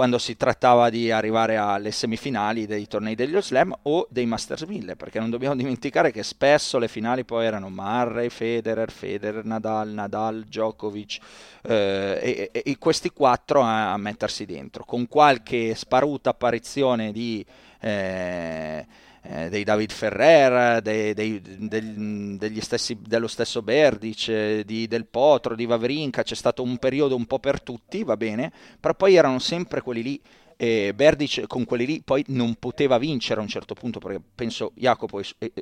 [0.00, 4.96] quando si trattava di arrivare alle semifinali dei tornei degli Slam o dei Masters 1000,
[4.96, 10.44] perché non dobbiamo dimenticare che spesso le finali poi erano Murray, Federer, Federer, Nadal, Nadal,
[10.44, 11.18] Djokovic
[11.64, 17.44] eh, e, e, questi quattro a, a, mettersi dentro, con qualche sparuta apparizione di...
[17.78, 25.54] Eh, eh, dei David Ferrer, dei, dei, dei, stessi, dello stesso Berdic, di Del Potro,
[25.54, 29.38] di Vavrinka, c'è stato un periodo un po' per tutti, va bene, però poi erano
[29.38, 30.20] sempre quelli lì.
[30.56, 34.72] E Berdic con quelli lì poi non poteva vincere a un certo punto, perché penso
[34.74, 35.52] Jacopo e, e,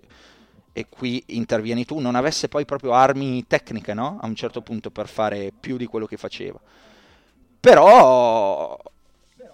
[0.73, 4.19] e qui intervieni tu, non avesse poi proprio armi tecniche no?
[4.21, 6.61] a un certo punto per fare più di quello che faceva.
[7.61, 8.77] Però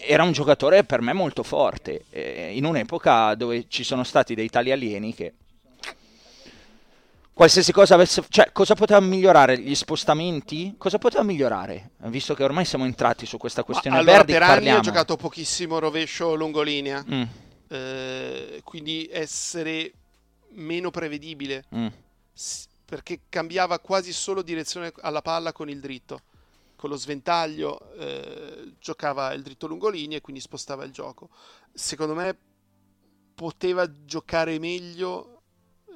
[0.07, 4.49] era un giocatore per me molto forte, eh, in un'epoca dove ci sono stati dei
[4.49, 5.35] tali alieni che
[7.33, 8.25] qualsiasi cosa avesse...
[8.29, 9.59] Cioè, cosa poteva migliorare?
[9.59, 10.75] Gli spostamenti?
[10.79, 11.91] Cosa poteva migliorare?
[12.05, 13.99] Visto che ormai siamo entrati su questa questione.
[13.99, 14.79] allora, Verdi, per anni parliamo.
[14.79, 17.23] ha giocato pochissimo rovescio lungolinea, mm.
[17.69, 19.93] eh, quindi essere
[20.51, 21.87] meno prevedibile, mm.
[22.85, 26.21] perché cambiava quasi solo direzione alla palla con il dritto
[26.85, 31.31] con lo sventaglio eh, giocava il dritto lungolinea e quindi spostava il gioco.
[31.73, 32.37] Secondo me
[33.35, 35.41] poteva giocare meglio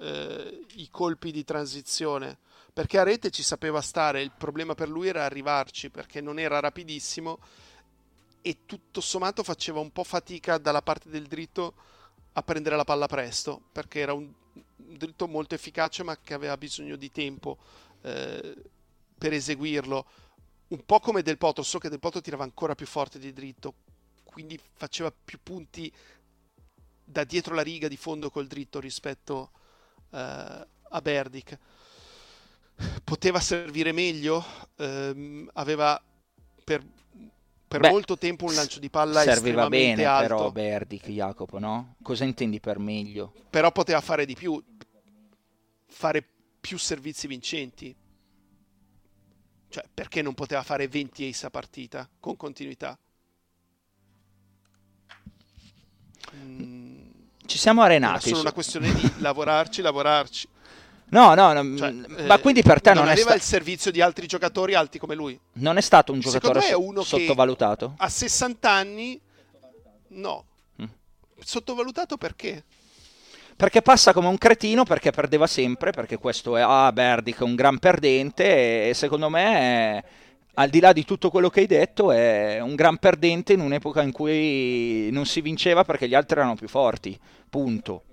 [0.01, 2.39] eh, i colpi di transizione
[2.73, 6.59] perché a rete ci sapeva stare, il problema per lui era arrivarci perché non era
[6.59, 7.39] rapidissimo
[8.41, 11.75] e tutto sommato faceva un po' fatica dalla parte del dritto
[12.33, 14.33] a prendere la palla presto perché era un
[14.75, 17.59] dritto molto efficace ma che aveva bisogno di tempo
[18.01, 18.57] eh,
[19.19, 20.28] per eseguirlo
[20.69, 23.75] un po' come Del Potro, so che Del Potro tirava ancora più forte di dritto,
[24.25, 25.93] quindi faceva più punti
[27.05, 29.51] da dietro la riga di fondo col dritto rispetto
[30.11, 31.59] uh, a Berdic.
[33.03, 34.45] Poteva servire meglio,
[34.77, 36.01] uh, aveva
[36.63, 36.85] per,
[37.67, 40.35] per Beh, molto tempo un lancio di palla serviva bene alto.
[40.37, 41.97] però Berdic, Jacopo, no?
[42.03, 43.33] Cosa intendi per meglio?
[43.49, 44.63] Però poteva fare di più,
[45.87, 46.25] fare
[46.61, 47.97] più servizi vincenti,
[49.69, 52.99] cioè, perché non poteva fare 20 ace a partita con continuità?
[56.35, 57.11] Mm.
[57.45, 58.27] Ci siamo arenati.
[58.27, 60.49] È solo una questione di lavorarci, lavorarci.
[61.11, 63.37] No, no, no cioè, ma eh, quindi per te non, non aveva sta...
[63.37, 65.39] il servizio di altri giocatori alti come lui.
[65.55, 67.95] Non è stato un giocatore so- sottovalutato?
[67.97, 69.19] a 60 anni
[70.09, 70.45] no.
[70.83, 70.87] Mm.
[71.39, 72.65] Sottovalutato perché?
[73.59, 77.57] Perché passa come un cretino perché perdeva sempre, perché questo è ah, Berdic è un
[77.57, 80.05] gran perdente e secondo me è,
[80.55, 84.01] al di là di tutto quello che hai detto è un gran perdente in un'epoca
[84.03, 87.19] in cui non si vinceva perché gli altri erano più forti,
[87.51, 88.05] punto.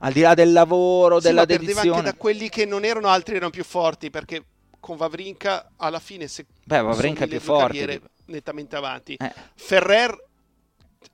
[0.00, 1.72] Al di là del lavoro, sì, della dedizione.
[1.72, 4.44] perdeva anche da quelli che non erano altri erano più forti perché
[4.78, 9.14] con Vavrinka alla fine se Beh, Vavrinka è più forte nettamente avanti.
[9.14, 9.32] Eh.
[9.54, 10.14] Ferrer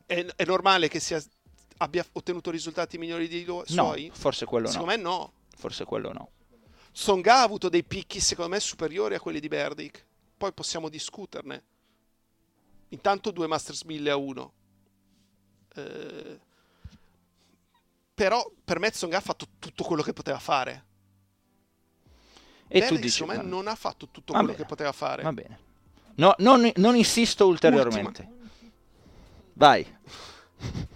[0.04, 1.22] è, è normale che sia
[1.78, 4.06] abbia ottenuto risultati migliori di lui, suoi?
[4.06, 4.96] No, forse quello secondo no.
[4.96, 5.32] me no.
[5.56, 6.30] Forse quello no.
[6.92, 10.04] Songa ha avuto dei picchi secondo me superiori a quelli di Berdic.
[10.36, 11.62] Poi possiamo discuterne.
[12.88, 14.52] Intanto due Masters 1000 a 1.
[15.74, 16.40] Eh,
[18.14, 20.84] però per me Songa ha fatto tutto quello che poteva fare.
[22.68, 25.22] E Berdic, tu dici, secondo me non ha fatto tutto quello bene, che poteva fare.
[25.22, 25.58] Va bene.
[26.14, 28.22] No, non, non insisto ulteriormente.
[28.22, 28.50] Ultima.
[29.52, 29.98] Vai.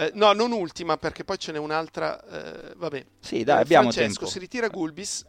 [0.00, 2.18] Eh, no, non ultima, perché poi ce n'è un'altra.
[2.24, 3.04] Eh, vabbè.
[3.20, 4.30] Sì, dai, abbiamo Francesco tempo.
[4.32, 5.26] si ritira Gulbis.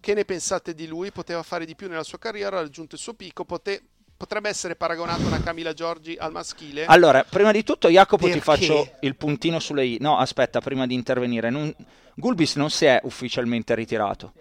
[0.00, 1.12] Che ne pensate di lui?
[1.12, 3.82] Poteva fare di più nella sua carriera, ha raggiunto il suo picco, pote...
[4.16, 6.86] potrebbe essere paragonato a una Camila Giorgi al maschile.
[6.86, 8.38] Allora, prima di tutto, Jacopo, perché?
[8.38, 9.98] ti faccio il puntino sulle i.
[10.00, 11.50] No, aspetta, prima di intervenire.
[11.50, 11.70] Non...
[12.14, 14.32] Gulbis non si è ufficialmente ritirato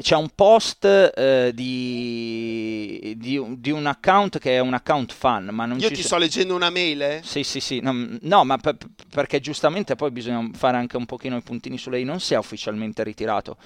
[0.00, 5.48] c'è un post eh, di, di, di, un account che è un account fan.
[5.52, 6.08] Ma non Io ti so...
[6.08, 7.20] sto leggendo una mail, eh?
[7.24, 7.80] Sì, sì, sì.
[7.80, 8.76] No, no ma per,
[9.10, 12.04] perché giustamente poi bisogna fare anche un pochino i puntini su lei.
[12.04, 13.56] Non si è ufficialmente ritirato.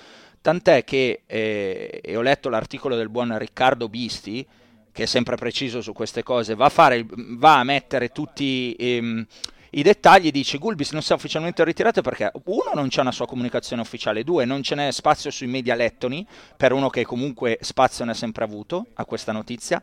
[0.41, 4.47] Tant'è che, eh, e ho letto l'articolo del buon Riccardo Bisti,
[4.93, 8.75] che è sempre preciso su queste cose, va a, fare, va a mettere tutti...
[8.79, 9.27] Ehm,
[9.71, 13.27] i dettagli dice Gulbis non si è ufficialmente ritirato perché uno non c'è una sua
[13.27, 18.05] comunicazione ufficiale, due non ce n'è spazio sui media lettoni per uno che comunque spazio
[18.05, 19.81] ne ha sempre avuto a questa notizia,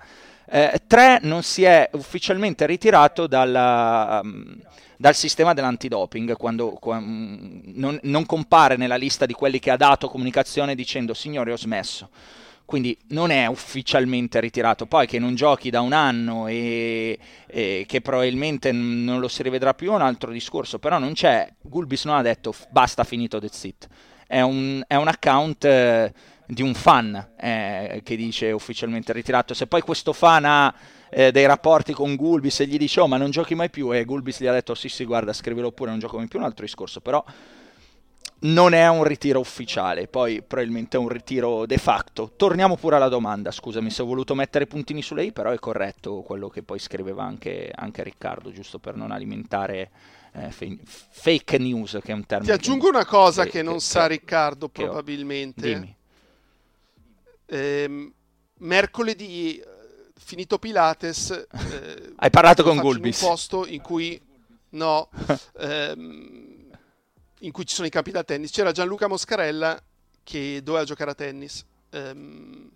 [0.49, 4.57] eh, tre non si è ufficialmente ritirato dalla, um,
[4.97, 10.09] dal sistema dell'antidoping quando, quando non, non compare nella lista di quelli che ha dato
[10.09, 12.09] comunicazione dicendo signore ho smesso
[12.68, 14.88] quindi non è ufficialmente ritirato.
[14.88, 19.74] Poi che non giochi da un anno e, e, che probabilmente non lo si rivedrà
[19.74, 23.63] più è un altro discorso, però non c'è, Gulbis non ha detto basta finito that's
[23.63, 23.88] it,
[24.28, 26.13] è un, è un account eh,
[26.45, 29.53] di un fan eh, che dice ufficialmente ritirato.
[29.53, 30.76] Se poi questo fan ha
[31.09, 34.03] eh, dei rapporti con Gulbis e gli dice oh ma non giochi mai più e
[34.03, 36.65] Gulbis gli ha detto sì sì guarda scrivilo pure non gioco mai più, un altro
[36.65, 37.24] discorso, però
[38.39, 42.33] non è un ritiro ufficiale, poi probabilmente è un ritiro de facto.
[42.35, 46.21] Torniamo pure alla domanda, scusami se ho voluto mettere puntini su lei, però è corretto
[46.21, 49.89] quello che poi scriveva anche, anche Riccardo, giusto per non alimentare
[50.33, 52.51] eh, fake news, che è un termine.
[52.53, 55.73] Ti aggiungo una cosa che, che non che, sa Riccardo probabilmente.
[55.73, 55.95] Dimmi.
[57.47, 58.11] Eh,
[58.59, 59.59] mercoledì,
[60.15, 63.21] finito Pilates, eh, hai parlato con Gulbis.
[63.21, 64.21] un posto in cui
[64.69, 65.09] no.
[65.57, 66.46] ehm,
[67.39, 69.81] in cui ci sono i campi da tennis, c'era Gianluca Moscarella
[70.23, 71.65] che doveva giocare a tennis.
[71.91, 72.69] Um,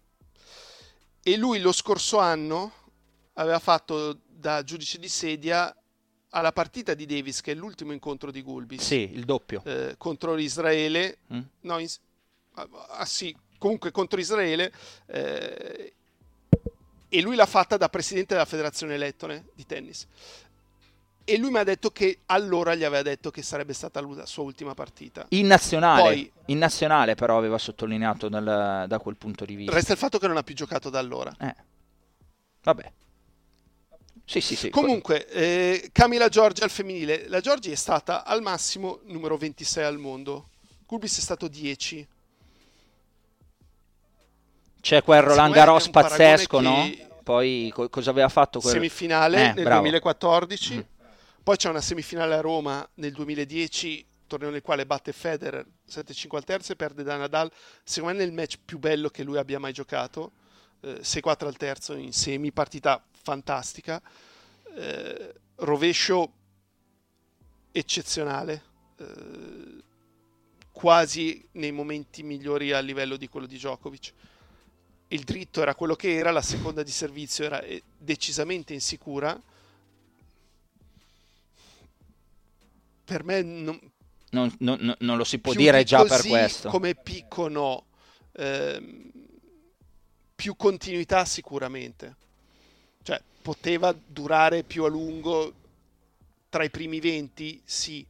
[1.24, 2.72] e lui lo scorso anno
[3.34, 5.76] aveva fatto da giudice di sedia
[6.30, 8.82] alla partita di Davis, che è l'ultimo incontro di Gulbis.
[8.82, 9.62] Sì, il doppio.
[9.66, 11.18] Eh, contro Israele.
[11.34, 11.42] Mm?
[11.62, 11.88] No, in,
[12.54, 14.72] ah, ah, sì, comunque contro Israele.
[15.08, 15.94] Eh,
[17.10, 20.08] e lui l'ha fatta da presidente della federazione lettone di tennis
[21.24, 24.44] e lui mi ha detto che allora gli aveva detto che sarebbe stata la sua
[24.44, 25.26] ultima partita.
[25.30, 29.74] In nazionale, Poi, in nazionale però aveva sottolineato dal, da quel punto di vista.
[29.74, 31.34] Resta il fatto che non ha più giocato da allora.
[31.40, 31.56] Eh.
[32.64, 32.92] Vabbè.
[34.26, 34.70] Sì, sì, sì.
[34.70, 37.28] Comunque, eh, Camila Giorgi al femminile.
[37.28, 40.50] La Giorgi è stata al massimo numero 26 al mondo.
[40.86, 42.08] Gulbis è stato 10.
[44.80, 46.64] C'è quel Roland Garros pazzesco, che...
[46.64, 46.90] no?
[47.24, 48.60] Poi co- cosa aveva fatto?
[48.60, 48.74] Quel...
[48.74, 49.82] Semifinale eh, nel bravo.
[49.82, 50.76] 2014.
[50.76, 51.00] Mm
[51.44, 56.44] poi c'è una semifinale a Roma nel 2010, torneo nel quale batte Federer 7-5 al
[56.44, 57.52] terzo e perde da Nadal.
[57.84, 60.34] Secondo me è il match più bello che lui abbia mai giocato.
[60.82, 64.00] Eh, 6-4 al terzo in semi, partita fantastica.
[64.76, 66.32] Eh, rovescio
[67.72, 68.64] eccezionale.
[68.98, 69.84] Eh,
[70.72, 74.14] quasi nei momenti migliori a livello di quello di Djokovic.
[75.08, 79.42] Il dritto era quello che era, la seconda di servizio era eh, decisamente insicura
[83.12, 83.78] per me non,
[84.30, 86.70] non, non, non lo si può dire già per questo.
[86.70, 87.88] Come picco no,
[88.32, 89.12] eh,
[90.34, 92.16] più continuità sicuramente.
[93.04, 95.54] Cioè, poteva durare più a lungo
[96.48, 97.62] tra i primi 20?
[97.66, 98.08] Sì.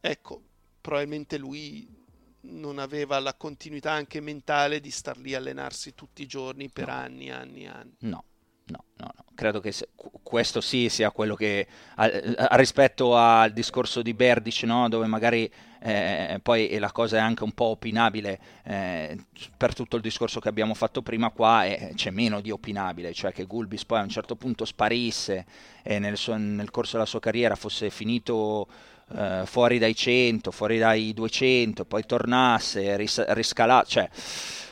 [0.00, 0.42] Ecco,
[0.80, 1.96] probabilmente lui
[2.42, 6.86] non aveva la continuità anche mentale di star lì a allenarsi tutti i giorni per
[6.86, 6.92] no.
[6.92, 7.96] anni, anni, anni.
[8.00, 8.22] No,
[8.68, 9.24] no, no, no.
[9.34, 9.88] credo che se,
[10.22, 11.66] questo sì sia quello che
[11.96, 14.88] a, a, rispetto al discorso di Berdic, no?
[14.88, 15.50] dove magari
[15.80, 19.16] eh, poi la cosa è anche un po' opinabile eh,
[19.56, 23.32] per tutto il discorso che abbiamo fatto prima qua eh, c'è meno di opinabile, cioè
[23.32, 25.46] che Gulbis poi a un certo punto sparisse
[25.82, 28.66] e nel, suo, nel corso della sua carriera fosse finito
[29.14, 34.10] eh, fuori dai 100, fuori dai 200, poi tornasse, ris- riscalasse, cioè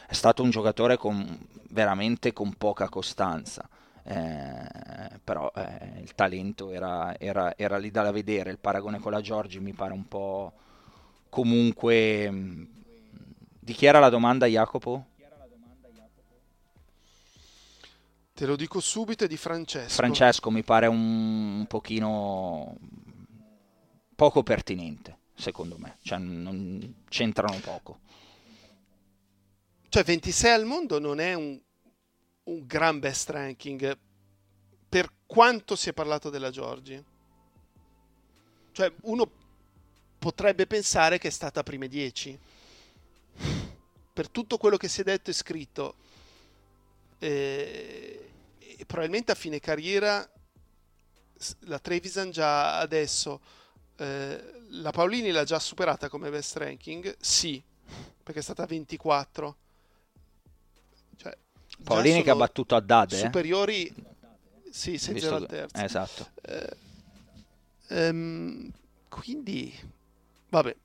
[0.08, 1.38] è stato un giocatore con,
[1.70, 3.68] veramente con poca costanza
[4.08, 9.20] eh, però eh, il talento era, era, era, lì da vedere, il paragone con la
[9.20, 10.52] Giorgi mi pare un po'
[11.28, 12.30] comunque...
[12.30, 12.64] Mm,
[13.58, 15.06] di chi era la domanda Jacopo?
[18.32, 19.94] Te lo dico subito, è di Francesco.
[19.94, 22.76] Francesco mi pare un, un pochino
[24.14, 27.98] poco pertinente, secondo me, cioè non c'entrano poco.
[29.88, 31.58] Cioè 26 al mondo non è un
[32.46, 33.98] un gran best ranking
[34.88, 37.02] per quanto si è parlato della Giorgi.
[38.72, 39.30] Cioè, uno
[40.18, 42.38] potrebbe pensare che è stata prime 10.
[44.12, 45.94] Per tutto quello che si è detto e scritto.
[47.18, 50.28] E, e probabilmente a fine carriera
[51.60, 53.40] la Trevisan già adesso
[53.96, 57.16] eh, la Paolini l'ha già superata come best ranking?
[57.18, 57.62] Sì,
[58.22, 59.56] perché è stata 24
[61.82, 63.16] Paolini che ha battuto a Dade.
[63.16, 63.20] Eh?
[63.20, 63.94] Superiori, eh?
[64.70, 65.84] sì, 6-0 al terzo.
[65.84, 66.28] Esatto.
[66.42, 66.76] Eh,
[67.88, 68.70] ehm,
[69.08, 69.72] quindi,
[70.48, 70.76] vabbè.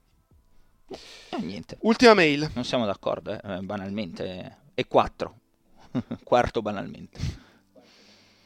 [1.30, 1.78] Eh, niente.
[1.82, 2.50] Ultima mail.
[2.54, 4.58] Non siamo d'accordo, eh, banalmente.
[4.74, 5.40] E 4.
[6.24, 7.20] Quarto banalmente.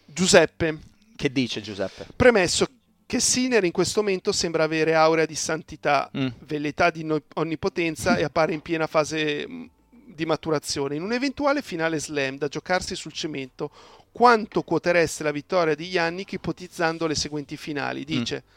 [0.06, 0.80] Giuseppe.
[1.16, 2.08] Che dice Giuseppe?
[2.16, 2.68] Premesso
[3.06, 6.28] che Sinner in questo momento sembra avere aurea di santità, mm.
[6.40, 9.66] velleità di onnipotenza e appare in piena fase mm,
[10.06, 10.96] di maturazione.
[10.96, 13.72] In un eventuale finale slam da giocarsi sul cemento,
[14.12, 18.02] quanto quotereste la vittoria di Yannick ipotizzando le seguenti finali?
[18.02, 18.04] Mm.
[18.04, 18.54] Dice mm.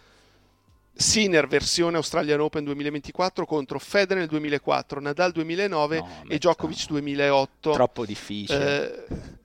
[0.94, 7.70] Sinner versione Australian Open 2024 contro Federer nel 2004, Nadal 2009 no, e Djokovic 2008.
[7.70, 9.06] Troppo difficile.
[9.06, 9.36] Eh,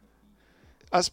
[0.89, 1.11] as-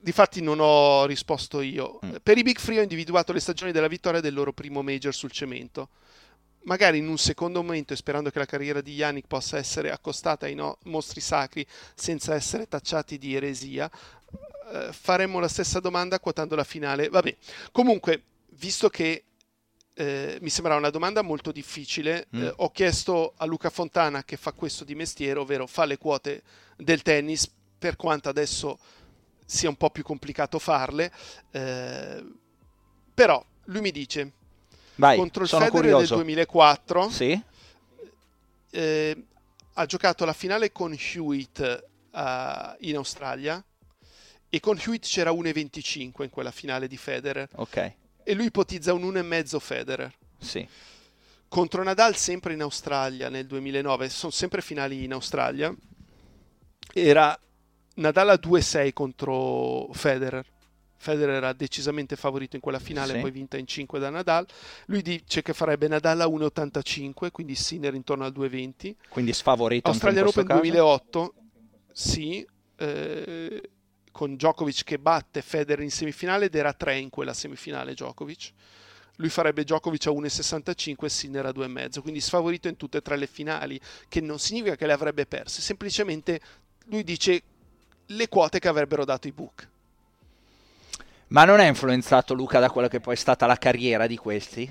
[0.00, 2.00] difatti non ho risposto io.
[2.04, 2.14] Mm.
[2.22, 5.30] Per i Big Free ho individuato le stagioni della vittoria del loro primo major sul
[5.30, 5.88] cemento.
[6.64, 10.46] Magari in un secondo momento e sperando che la carriera di Yannick possa essere accostata
[10.46, 13.90] ai no- mostri sacri senza essere tacciati di eresia,
[14.72, 17.08] eh, faremmo la stessa domanda quotando la finale.
[17.08, 17.36] Vabbè,
[17.72, 19.24] comunque, visto che
[19.94, 22.42] eh, mi sembra una domanda molto difficile, mm.
[22.42, 26.42] eh, ho chiesto a Luca Fontana che fa questo di mestiere, ovvero fa le quote
[26.76, 28.78] del tennis, per quanto adesso
[29.44, 31.12] sia un po' più complicato farle,
[31.50, 32.24] eh,
[33.12, 34.32] però lui mi dice
[34.96, 35.98] Vai, contro il Federer curioso.
[36.16, 37.42] del 2004 Sì?
[38.70, 39.24] eh,
[39.74, 41.60] ha giocato la finale con Hewitt
[42.14, 43.62] eh, in Australia
[44.48, 47.92] e con Hewitt c'era 1,25 in quella finale di Federer Ok,
[48.22, 50.66] e lui ipotizza un 1,5 Federer sì.
[51.48, 55.74] contro Nadal sempre in Australia nel 2009 sono sempre finali in Australia
[56.92, 57.38] era
[57.94, 60.44] Nadal a 2-6 contro Federer
[61.02, 63.20] Federer era decisamente favorito in quella finale Sì.
[63.20, 64.46] poi vinta in 5 da Nadal
[64.86, 70.40] lui dice che farebbe Nadal a 1,85 quindi Sinner intorno al 2,20 Quindi sfavorito questo
[70.40, 70.60] Open caso?
[70.60, 71.34] 2008
[71.90, 72.46] sì
[72.76, 73.70] eh,
[74.12, 78.52] con Djokovic che batte Federer in semifinale ed era 3 in quella semifinale Djokovic
[79.16, 83.16] lui farebbe Djokovic a 1,65 e Sinner a 2,5 quindi sfavorito in tutte e tre
[83.16, 86.40] le finali che non significa che le avrebbe perse semplicemente
[86.86, 87.42] lui dice
[88.06, 89.68] le quote che avrebbero dato i book
[91.32, 94.70] Ma non è influenzato Luca da quella che poi è stata la carriera di questi?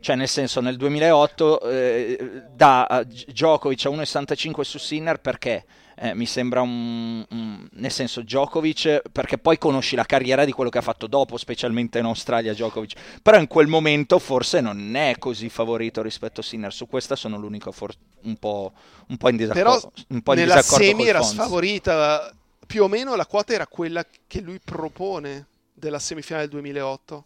[0.00, 5.64] Cioè, nel senso, nel 2008 eh, da Djokovic a 1,65 su Sinner perché
[5.94, 10.70] eh, mi sembra un, un- Nel senso, Djokovic, perché poi conosci la carriera di quello
[10.70, 13.20] che ha fatto dopo, specialmente in Australia Djokovic.
[13.22, 16.72] Però in quel momento forse non è così favorito rispetto a Sinner.
[16.72, 18.72] Su questa sono l'unico for- un, po',
[19.06, 20.02] un po' in però disaccordo.
[20.08, 22.34] un po' in nella disaccordo semi era sfavorita
[22.66, 27.24] più o meno la quota era quella che lui propone della semifinale del 2008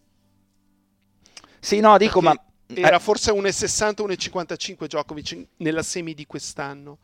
[1.60, 2.34] Sì, no, dico, ma...
[2.68, 6.98] Era eh, forse 1,60, 1,55 Djokovic nella semi di quest'anno.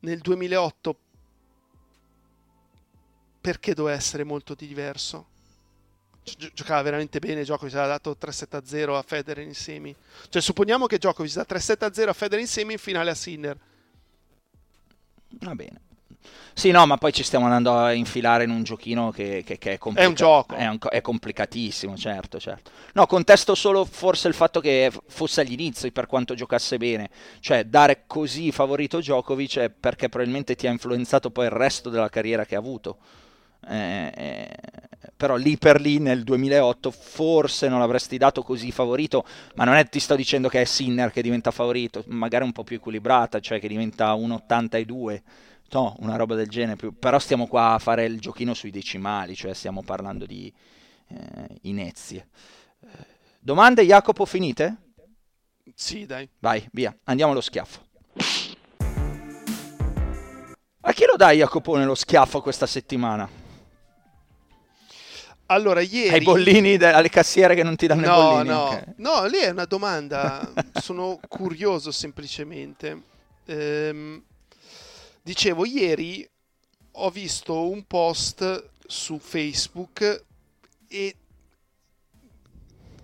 [0.00, 0.98] Nel 2008
[3.40, 5.26] perché doveva essere molto diverso?
[6.22, 9.94] Gi- giocava veramente bene Djokovic, aveva dato 3-7-0 a Federer in semi.
[10.28, 13.58] Cioè supponiamo che Djokovic da 3-7-0 a Federer in semi in finale a Sinner.
[15.40, 15.80] Va bene.
[16.56, 19.72] Sì, no, ma poi ci stiamo andando a infilare in un giochino che, che- che
[19.72, 20.06] è complicato.
[20.06, 20.54] È un gioco.
[20.54, 22.70] È, un- è complicatissimo, certo, certo.
[22.94, 27.10] No, contesto solo forse il fatto che fosse agli inizi per quanto giocasse bene.
[27.40, 32.08] Cioè, dare così favorito Djokovic è perché probabilmente ti ha influenzato poi il resto della
[32.08, 32.98] carriera che ha avuto.
[33.66, 34.50] Eh, eh,
[35.16, 39.24] però lì per lì nel 2008 forse non l'avresti dato così favorito,
[39.54, 42.64] ma non è ti sto dicendo che è Sinner che diventa favorito, magari un po'
[42.64, 45.22] più equilibrata, cioè che diventa 1,82.
[45.74, 49.52] No, una roba del genere, però stiamo qua a fare il giochino sui decimali, cioè
[49.54, 50.52] stiamo parlando di
[51.08, 52.28] eh, inezie.
[53.40, 54.76] Domande, Jacopo, finite?
[55.74, 56.28] Sì, dai.
[56.38, 57.80] Vai, via, andiamo allo schiaffo.
[60.82, 63.28] A chi lo dai, Jacopone, lo schiaffo questa settimana?
[65.46, 66.14] Allora, ieri...
[66.14, 68.48] Ai bollini, de- alle cassiere che non ti danno i No, bollini?
[68.48, 68.84] no, ok.
[68.98, 70.48] no, lì è una domanda.
[70.80, 73.02] Sono curioso semplicemente.
[73.46, 74.22] Ehm,
[75.24, 76.28] dicevo, ieri
[76.96, 80.24] ho visto un post su Facebook
[80.86, 81.16] e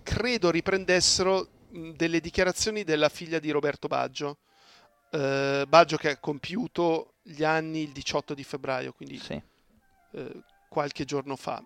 [0.03, 1.49] credo riprendessero
[1.95, 4.37] delle dichiarazioni della figlia di Roberto Baggio.
[5.09, 9.41] Eh, Baggio che ha compiuto gli anni il 18 di febbraio, quindi Sì.
[10.11, 11.63] eh, qualche giorno fa.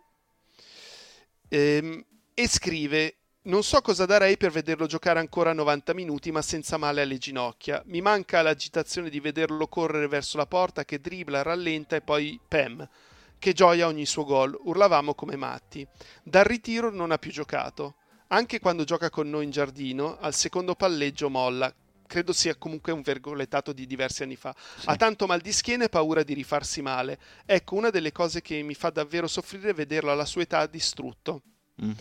[1.50, 2.04] Ehm,
[2.34, 3.16] e scrive:
[3.46, 7.80] Non so cosa darei per vederlo giocare ancora 90 minuti, ma senza male alle ginocchia.
[7.86, 12.90] Mi manca l'agitazione di vederlo correre verso la porta che dribbla, rallenta e poi pem.
[13.38, 14.58] Che gioia ogni suo gol.
[14.64, 15.88] Urlavamo come matti.
[16.24, 17.98] Dal ritiro non ha più giocato.
[18.30, 21.72] Anche quando gioca con noi in giardino, al secondo palleggio molla.
[22.08, 24.56] Credo sia comunque un vergolettato di diversi anni fa.
[24.86, 27.20] Ha tanto mal di schiena e paura di rifarsi male.
[27.46, 31.44] Ecco, una delle cose che mi fa davvero soffrire è vederlo alla sua età distrutto.
[31.80, 31.92] Mm.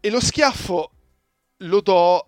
[0.00, 0.90] E lo schiaffo
[1.58, 2.26] lo do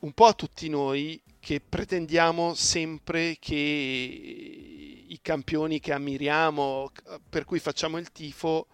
[0.00, 6.90] un po' a tutti noi che pretendiamo sempre che i campioni che ammiriamo,
[7.28, 8.66] per cui facciamo il tifo,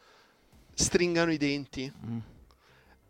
[0.75, 2.19] stringano i denti, Mm.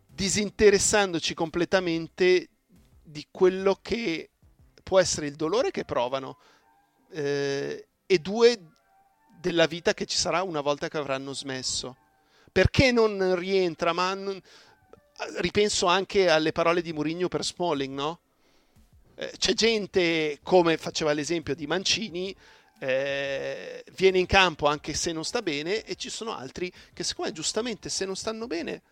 [0.07, 2.49] disinteressandoci completamente
[3.03, 4.31] di quello che
[4.83, 6.39] può essere il dolore che provano
[7.11, 8.61] eh, e due
[9.41, 11.97] della vita che ci sarà una volta che avranno smesso.
[12.51, 13.93] Perché non rientra?
[13.93, 14.41] Ma non-
[15.39, 18.21] ripenso anche alle parole di Mourinho per Smalling, no?
[19.15, 22.35] Eh, c'è gente, come faceva l'esempio di Mancini,
[22.79, 27.31] eh, viene in campo anche se non sta bene, e ci sono altri che, secondo
[27.31, 28.83] me, giustamente, se non stanno bene,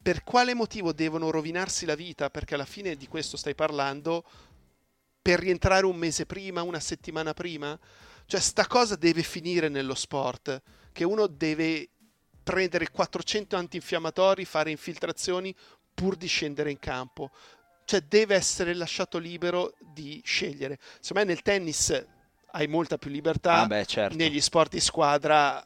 [0.00, 2.30] per quale motivo devono rovinarsi la vita?
[2.30, 4.24] Perché alla fine di questo stai parlando
[5.20, 7.78] per rientrare un mese prima, una settimana prima?
[8.26, 11.88] Cioè, sta cosa deve finire nello sport, che uno deve
[12.44, 15.52] prendere 400 antinfiammatori, fare infiltrazioni
[15.92, 17.30] pur di scendere in campo.
[17.84, 20.78] Cioè, deve essere lasciato libero di scegliere.
[21.00, 22.06] Secondo me nel tennis
[22.52, 24.16] hai molta più libertà, ah beh, certo.
[24.16, 25.62] negli sport di squadra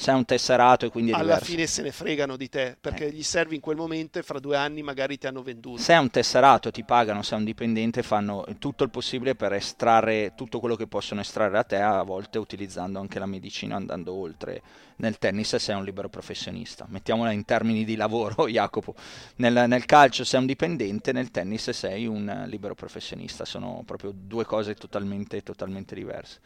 [0.00, 1.44] sei un tesserato e quindi è alla diverso.
[1.44, 3.12] fine se ne fregano di te perché eh.
[3.12, 5.78] gli servi in quel momento e fra due anni magari ti hanno venduto.
[5.82, 10.58] Sei un tesserato, ti pagano, sei un dipendente, fanno tutto il possibile per estrarre tutto
[10.58, 14.62] quello che possono estrarre da te, a volte utilizzando anche la medicina andando oltre.
[14.96, 18.94] Nel tennis sei un libero professionista, mettiamola in termini di lavoro, Jacopo.
[19.36, 24.46] Nel, nel calcio sei un dipendente, nel tennis sei un libero professionista, sono proprio due
[24.46, 26.40] cose totalmente, totalmente diverse.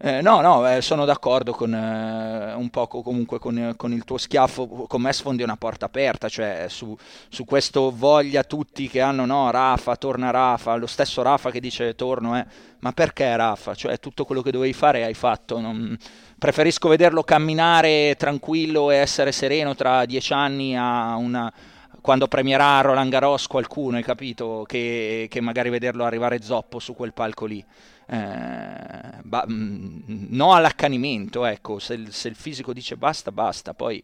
[0.00, 4.16] Eh, no, no, eh, sono d'accordo con eh, un po' comunque con, con, il tuo
[4.16, 6.96] schiaffo, con me sfondi una porta aperta, cioè su,
[7.28, 11.96] su, questo voglia tutti che hanno, no, Rafa, torna Rafa, lo stesso Rafa che dice
[11.96, 12.46] torno, eh,
[12.78, 13.74] ma perché Rafa?
[13.74, 15.98] Cioè tutto quello che dovevi fare hai fatto, non...
[16.38, 21.52] preferisco vederlo camminare tranquillo e essere sereno tra dieci anni a una
[22.00, 24.62] quando premierà Roland Garros qualcuno, hai capito?
[24.64, 27.64] Che, che magari vederlo arrivare zoppo su quel palco lì
[28.10, 34.02] eh, ba- mm, no all'accanimento, ecco, se il, se il, fisico dice basta, basta, poi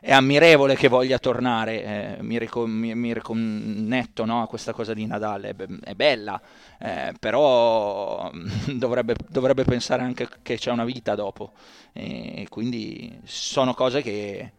[0.00, 4.94] è ammirevole che voglia tornare, eh, mi, ricon- mi, mi, riconnetto no, a questa cosa
[4.94, 6.40] di Nadal, è, be- è bella,
[6.78, 8.30] eh, però
[8.72, 11.52] dovrebbe, dovrebbe, pensare anche che c'è una vita dopo,
[11.92, 14.52] e quindi sono cose che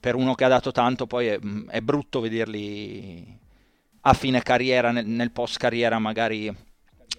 [0.00, 1.38] per uno che ha dato tanto poi è,
[1.68, 3.38] è brutto vederli
[4.00, 6.54] a fine carriera, nel, nel post carriera magari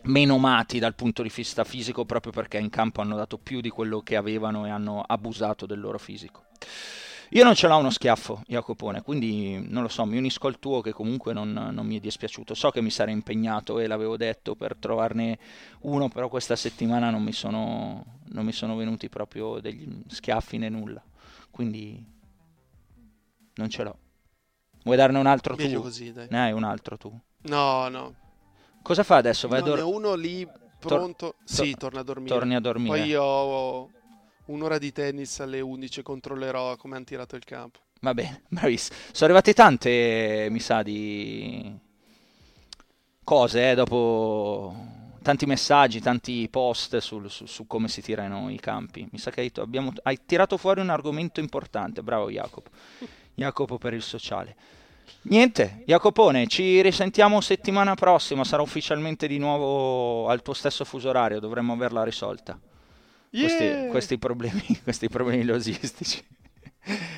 [0.08, 3.70] meno mati dal punto di vista fisico proprio perché in campo hanno dato più di
[3.70, 6.46] quello che avevano e hanno abusato del loro fisico.
[7.32, 10.80] Io non ce l'ho uno schiaffo, Jacopone, quindi non lo so, mi unisco al tuo
[10.80, 12.54] che comunque non, non, mi è dispiaciuto.
[12.54, 15.38] So che mi sarei impegnato e l'avevo detto per trovarne
[15.82, 20.70] uno, però questa settimana non mi sono, non mi sono venuti proprio degli schiaffi né
[20.70, 21.04] nulla.
[21.52, 22.02] Quindi
[23.56, 23.98] non ce l'ho.
[24.84, 25.82] Vuoi darne un altro Meglio tu?
[25.82, 26.28] così, dai.
[26.30, 27.20] Ne hai un altro tu?
[27.42, 28.16] No, no.
[28.88, 29.50] Cosa fa adesso?
[29.50, 29.96] Vai no, a dormire?
[29.98, 30.48] uno lì
[30.80, 31.36] pronto.
[31.36, 32.34] Tor- sì, torna a dormire.
[32.34, 32.98] Torni a dormire.
[32.98, 33.90] Poi io ho
[34.46, 37.80] un'ora di tennis alle 11, controllerò come hanno tirato il campo.
[38.00, 38.98] Va bene, bravissimo.
[39.12, 41.78] Sono arrivate tante, mi sa, di
[43.26, 44.74] cose, eh, dopo
[45.22, 49.06] tanti messaggi, tanti post sul, su, su, come si tirano i campi.
[49.12, 52.70] Mi sa che hai, abbiamo, hai tirato fuori un argomento importante, bravo Jacopo.
[53.36, 54.56] Jacopo per il sociale.
[55.24, 61.40] Niente, Jacopone, ci risentiamo settimana prossima, sarà ufficialmente di nuovo al tuo stesso fuso orario,
[61.40, 62.58] dovremmo averla risolta.
[63.32, 63.48] Yeah.
[63.48, 66.24] Questi, questi, problemi, questi problemi logistici.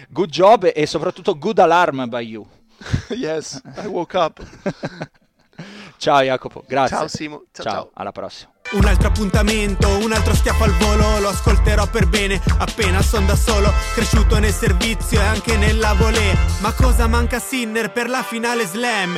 [0.10, 2.48] Good job e soprattutto good alarm by you.
[3.16, 4.41] yes, I woke up.
[5.98, 6.98] ciao Jacopo, grazie.
[6.98, 7.74] Ciao Simo, ciao, ciao.
[7.74, 7.90] ciao.
[7.94, 8.52] alla prossima.
[8.71, 13.35] Un altro appuntamento, un altro schiaffo al volo, lo ascolterò per bene, appena son da
[13.35, 16.37] solo, cresciuto nel servizio e anche nella volée.
[16.59, 19.17] Ma cosa manca a Sinner per la finale slam?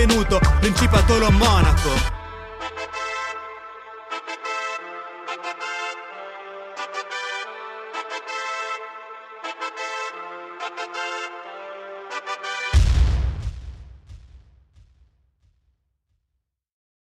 [0.59, 1.89] Principatolo Monaco